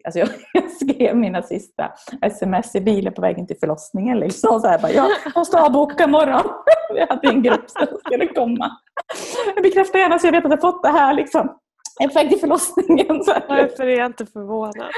Alltså 0.05 0.20
jag, 0.20 0.29
jag, 0.53 0.72
skrev 0.72 1.17
mina 1.17 1.41
sista 1.41 1.91
sms 2.22 2.75
i 2.75 2.82
bilen 2.82 3.13
på 3.13 3.22
vägen 3.22 3.48
till 3.48 3.58
förlossningen. 3.60 4.20
Liksom, 4.20 4.60
så 4.60 4.67
här, 4.67 4.79
bara, 4.79 4.91
jag 4.91 5.10
måste 5.36 5.62
avboka 5.62 6.03
imorgon. 6.03 6.43
Jag 6.96 7.08
hade 7.08 7.27
en 7.27 7.43
grupp 7.43 7.70
som 7.70 7.88
skulle 8.05 8.27
komma. 8.27 8.72
Jag 9.55 9.63
bekräftar 9.63 10.00
gärna 10.00 10.20
så 10.20 10.27
jag 10.27 10.32
vet 10.32 10.46
att 10.46 10.51
jag 10.51 10.62
fått 10.62 10.84
det 10.84 10.89
här. 10.89 11.13
Liksom. 11.13 11.50
Till 12.00 12.39
förlossningen. 12.39 13.23
Så 13.23 13.33
Varför 13.50 13.88
är 13.88 13.97
jag 13.97 14.05
inte 14.05 14.25
förvånad? 14.25 14.91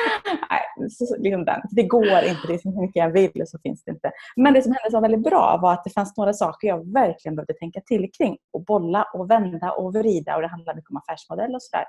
Nej, 0.50 0.90
så, 0.90 1.16
liksom 1.18 1.46
den. 1.46 1.62
Det 1.70 1.84
går 1.84 2.06
inte. 2.06 2.48
Det 2.48 2.54
är 2.54 2.58
så 2.58 2.82
mycket 2.82 2.96
jag 2.96 3.12
vill 3.12 3.44
så 3.46 3.60
finns 3.60 3.84
det 3.84 3.92
inte. 3.92 4.12
Men 4.36 4.54
det 4.54 4.62
som 4.62 4.72
hände 4.72 4.92
som 4.92 5.02
var 5.02 5.10
väldigt 5.10 5.30
bra 5.32 5.60
var 5.62 5.74
att 5.74 5.84
det 5.84 5.90
fanns 5.90 6.18
några 6.18 6.34
saker 6.34 6.68
jag 6.68 6.94
verkligen 6.94 7.36
behövde 7.36 7.54
tänka 7.54 7.82
till 7.82 8.10
kring. 8.18 8.38
Och 8.54 8.66
bolla 8.66 9.04
och 9.14 9.32
vända 9.32 9.72
och 9.72 9.94
vrida. 9.94 10.36
Och 10.36 10.42
det 10.42 10.48
handlade 10.48 10.76
mycket 10.78 10.92
om 10.92 10.98
affärsmodell 10.98 11.56
och 11.56 11.64
sådär. 11.64 11.86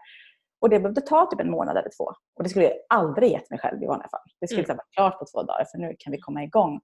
Och 0.61 0.71
det 0.71 0.81
behövde 0.81 1.01
ta 1.01 1.27
typ 1.27 1.41
en 1.41 1.51
månad 1.51 1.77
eller 1.77 1.91
två. 1.99 2.05
Och 2.37 2.43
det 2.43 2.49
skulle 2.49 2.65
jag 2.65 2.75
aldrig 2.89 3.33
gett 3.33 3.51
mig 3.51 3.59
själv 3.59 3.83
i 3.83 3.87
vanliga 3.87 4.09
fall. 4.09 4.21
Det 4.41 4.49
skulle 4.49 4.65
mm. 4.65 4.77
vara 4.77 4.87
klart 4.97 5.19
på 5.19 5.25
två 5.33 5.43
dagar 5.43 5.65
för 5.71 5.79
nu 5.79 5.95
kan 5.99 6.13
vi 6.13 6.19
komma 6.19 6.43
igång. 6.45 6.81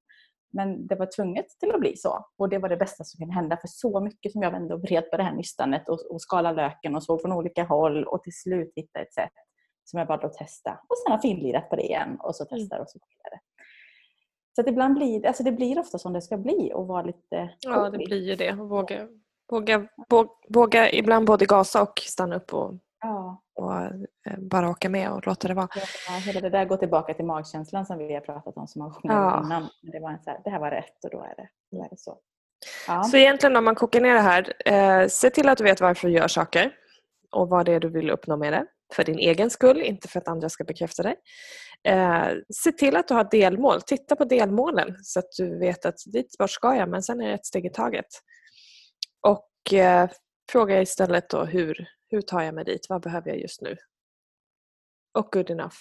Men 0.52 0.86
det 0.86 0.94
var 0.94 1.08
tvunget 1.16 1.46
till 1.60 1.70
att 1.70 1.80
bli 1.80 1.96
så. 1.96 2.26
Och 2.38 2.48
det 2.48 2.58
var 2.58 2.68
det 2.68 2.76
bästa 2.76 3.04
som 3.04 3.18
kunde 3.18 3.34
hända. 3.34 3.56
För 3.56 3.68
så 3.68 4.00
mycket 4.00 4.32
som 4.32 4.42
jag 4.42 4.50
vände 4.50 4.74
och 4.74 4.82
vred 4.82 5.10
på 5.10 5.16
det 5.16 5.22
här 5.22 5.34
nystanet 5.34 5.88
och, 5.88 6.10
och 6.10 6.22
skalade 6.22 6.56
löken 6.56 6.96
och 6.96 7.02
såg 7.02 7.20
från 7.20 7.32
olika 7.32 7.64
håll 7.64 8.04
och 8.04 8.22
till 8.22 8.32
slut 8.32 8.72
hittade 8.76 9.04
ett 9.04 9.14
sätt 9.14 9.32
som 9.84 9.98
jag 9.98 10.08
bad 10.08 10.24
att 10.24 10.34
testa. 10.34 10.70
Och 10.88 10.96
sen 10.98 11.12
har 11.12 11.18
finlirat 11.18 11.70
på 11.70 11.76
det 11.76 11.82
igen 11.82 12.16
och 12.20 12.36
så 12.36 12.46
mm. 12.50 12.60
testar 12.60 12.78
och 12.78 12.90
så 12.90 12.98
vidare. 12.98 13.40
Så 14.54 14.60
att 14.60 14.68
ibland 14.68 14.94
blir 14.94 15.26
alltså 15.26 15.42
det 15.42 15.52
blir 15.52 15.78
ofta 15.78 15.98
som 15.98 16.12
det 16.12 16.22
ska 16.22 16.36
bli 16.36 16.72
och 16.74 16.86
vara 16.86 17.02
lite... 17.02 17.50
Ja, 17.60 17.90
det 17.90 17.98
blir 17.98 18.28
ju 18.28 18.34
det. 18.34 18.52
Våga, 18.52 19.08
våga, 19.50 19.88
våga, 20.08 20.30
våga 20.48 20.92
ibland 20.92 21.26
både 21.26 21.46
gasa 21.46 21.82
och 21.82 21.98
stanna 21.98 22.36
upp 22.36 22.54
och 22.54 22.74
Ja. 23.02 23.42
Och 23.54 23.74
eh, 23.74 24.38
bara 24.38 24.70
åka 24.70 24.88
med 24.88 25.10
och 25.10 25.26
låta 25.26 25.48
det 25.48 25.54
vara. 25.54 25.68
Ja, 26.08 26.14
hela 26.14 26.40
det 26.40 26.50
där 26.50 26.64
går 26.64 26.76
tillbaka 26.76 27.14
till 27.14 27.24
magkänslan 27.24 27.86
som 27.86 27.98
vi 27.98 28.14
har 28.14 28.20
pratat 28.20 28.56
om 28.56 28.68
så 28.68 28.78
många 28.78 28.90
gånger 28.90 29.14
ja. 29.14 29.42
innan. 29.44 29.68
Det, 29.82 30.00
var 30.00 30.10
en 30.10 30.22
så 30.22 30.30
här, 30.30 30.40
det 30.44 30.50
här 30.50 30.60
var 30.60 30.70
rätt 30.70 31.04
och 31.04 31.10
då 31.10 31.22
är 31.22 31.34
det, 31.36 31.48
då 31.70 31.84
är 31.84 31.88
det 31.88 31.98
så. 31.98 32.18
Ja. 32.86 33.02
Så 33.02 33.16
egentligen 33.16 33.56
om 33.56 33.64
man 33.64 33.74
kokar 33.74 34.00
ner 34.00 34.14
det 34.14 34.20
här, 34.20 34.52
eh, 34.66 35.08
se 35.08 35.30
till 35.30 35.48
att 35.48 35.58
du 35.58 35.64
vet 35.64 35.80
varför 35.80 36.08
du 36.08 36.14
gör 36.14 36.28
saker 36.28 36.72
och 37.32 37.48
vad 37.48 37.66
det 37.66 37.72
är 37.72 37.80
du 37.80 37.88
vill 37.88 38.10
uppnå 38.10 38.36
med 38.36 38.52
det. 38.52 38.66
För 38.94 39.04
din 39.04 39.18
egen 39.18 39.50
skull, 39.50 39.82
inte 39.82 40.08
för 40.08 40.18
att 40.20 40.28
andra 40.28 40.48
ska 40.48 40.64
bekräfta 40.64 41.02
dig. 41.02 41.16
Eh, 41.88 42.28
se 42.54 42.72
till 42.72 42.96
att 42.96 43.08
du 43.08 43.14
har 43.14 43.28
delmål. 43.30 43.82
Titta 43.82 44.16
på 44.16 44.24
delmålen 44.24 44.96
så 45.02 45.18
att 45.18 45.32
du 45.38 45.58
vet 45.58 45.86
att 45.86 45.96
dit 46.12 46.38
bort 46.38 46.50
ska 46.50 46.74
jag 46.74 46.88
men 46.88 47.02
sen 47.02 47.20
är 47.20 47.28
det 47.28 47.34
ett 47.34 47.46
steg 47.46 47.66
i 47.66 47.70
taget. 47.70 48.06
Och 49.26 49.74
eh, 49.74 50.08
fråga 50.52 50.80
istället 50.80 51.28
då 51.28 51.44
hur, 51.44 51.88
hur 52.08 52.20
tar 52.20 52.42
jag 52.42 52.54
mig 52.54 52.64
dit? 52.64 52.86
Vad 52.88 53.02
behöver 53.02 53.30
jag 53.30 53.38
just 53.38 53.60
nu? 53.60 53.76
Och 55.12 55.32
good 55.32 55.50
enough. 55.50 55.76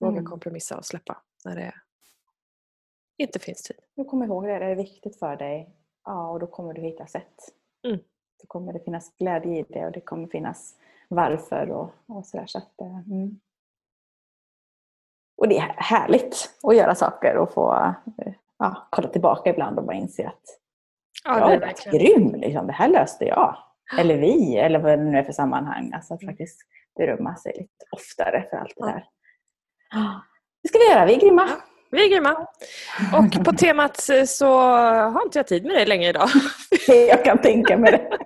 Våga 0.00 0.18
mm. 0.18 0.24
kompromissa 0.24 0.76
och 0.76 0.84
släppa 0.84 1.22
när 1.44 1.56
det 1.56 1.74
inte 3.18 3.38
finns 3.38 3.62
tid. 3.62 3.76
Du 3.94 4.04
kommer 4.04 4.26
ihåg 4.26 4.44
det, 4.44 4.58
det 4.58 4.64
är 4.64 4.74
viktigt 4.74 5.18
för 5.18 5.36
dig. 5.36 5.70
Ja, 6.04 6.30
och 6.30 6.40
då 6.40 6.46
kommer 6.46 6.74
du 6.74 6.80
hitta 6.80 7.06
sätt. 7.06 7.34
Mm. 7.82 7.98
Då 8.40 8.46
kommer 8.46 8.72
det 8.72 8.80
finnas 8.80 9.16
glädje 9.18 9.58
i 9.58 9.66
det 9.68 9.86
och 9.86 9.92
det 9.92 10.00
kommer 10.00 10.26
finnas 10.26 10.74
varför 11.08 11.70
och, 11.70 11.90
och 12.06 12.26
sådär. 12.26 12.46
Så 12.46 12.58
att, 12.58 12.80
eh, 12.80 12.98
mm. 12.98 13.40
Och 15.36 15.48
det 15.48 15.58
är 15.58 15.74
härligt 15.76 16.58
att 16.62 16.76
göra 16.76 16.94
saker 16.94 17.36
och 17.36 17.52
få 17.52 17.74
eh, 18.18 18.32
ja, 18.58 18.88
kolla 18.90 19.08
tillbaka 19.08 19.50
ibland 19.50 19.78
och 19.78 19.84
bara 19.84 19.96
inse 19.96 20.28
att 20.28 20.60
ja, 21.24 21.38
jag 21.38 21.52
är 21.52 21.60
rätt 21.60 21.84
grym. 21.84 22.34
Liksom. 22.34 22.66
Det 22.66 22.72
här 22.72 22.88
löste 22.88 23.24
jag. 23.24 23.69
Eller 23.98 24.16
vi, 24.16 24.56
eller 24.56 24.78
vad 24.78 24.98
det 24.98 25.04
nu 25.04 25.18
är 25.18 25.22
för 25.22 25.32
sammanhang. 25.32 25.92
Alltså 25.94 26.14
att 26.14 26.22
mm. 26.22 26.32
faktiskt 26.32 26.60
berömma 26.98 27.36
sig 27.36 27.52
lite 27.52 27.84
oftare 27.90 28.46
för 28.50 28.56
allt 28.56 28.74
det 28.76 28.86
där. 28.86 29.04
Det 30.62 30.68
ska 30.68 30.78
vi 30.78 30.88
göra, 30.88 31.06
vi 31.06 31.14
är 31.14 31.20
grymma. 31.20 31.48
Vi 31.90 32.04
är 32.04 32.08
grymma. 32.10 32.46
Och 33.12 33.44
på 33.44 33.52
temat 33.56 34.00
så 34.26 34.58
har 35.10 35.22
inte 35.24 35.38
jag 35.38 35.46
tid 35.46 35.64
med 35.64 35.74
dig 35.74 35.86
längre 35.86 36.08
idag. 36.08 36.28
jag 36.86 37.24
kan 37.24 37.38
tänka 37.38 37.76
mig 37.76 37.92
det. 37.92 38.18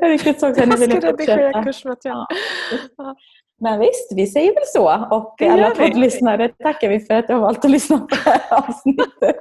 Riktigt 0.06 0.40
så 0.40 0.46
jag 0.46 0.56
ska 0.56 0.66
redigera 0.66 1.64
kursmaterial. 1.64 2.26
Ja. 2.96 3.16
Men 3.60 3.80
visst, 3.80 4.12
vi 4.16 4.26
säger 4.26 4.54
väl 4.54 4.64
så. 4.66 5.06
Och 5.10 5.42
alla 5.42 5.70
poddlyssnare 5.70 6.48
tackar 6.48 6.88
vi 6.88 7.00
för 7.00 7.14
att 7.14 7.26
du 7.26 7.32
har 7.32 7.40
valt 7.40 7.64
att 7.64 7.70
lyssna 7.70 7.98
på 7.98 8.06
det 8.06 8.16
här 8.24 8.40
avsnittet. 8.50 9.36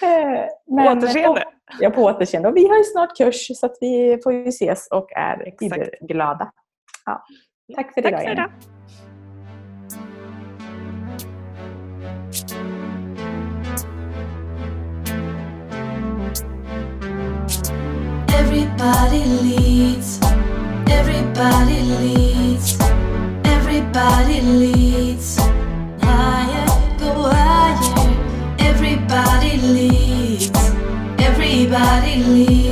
Men, 0.66 1.00
på 1.00 1.06
återseende. 1.06 1.44
Ja, 1.80 1.90
på 1.90 2.02
återseende. 2.02 2.48
Och 2.48 2.56
vi 2.56 2.68
har 2.68 2.76
ju 2.76 2.84
snart 2.84 3.16
kurs 3.16 3.46
så 3.54 3.66
att 3.66 3.76
vi 3.80 4.18
får 4.22 4.32
ju 4.32 4.48
ses 4.48 4.88
och 4.90 5.12
är 5.12 5.54
glada. 6.06 6.52
Ja. 7.06 7.24
Tack 7.76 7.94
för 7.94 8.06
idag. 8.06 8.12
Tack 8.12 8.24
för 8.24 8.32
idag. 8.32 8.50
Everybody 18.40 19.24
leads. 19.42 20.20
Everybody 20.90 21.80
leads. 21.82 22.78
Everybody 23.44 24.40
leads. 24.40 25.38
Higher, 26.02 26.59
Everybody 31.72 32.16
leads. 32.16 32.20
Everybody 32.24 32.24
leads. 32.24 32.69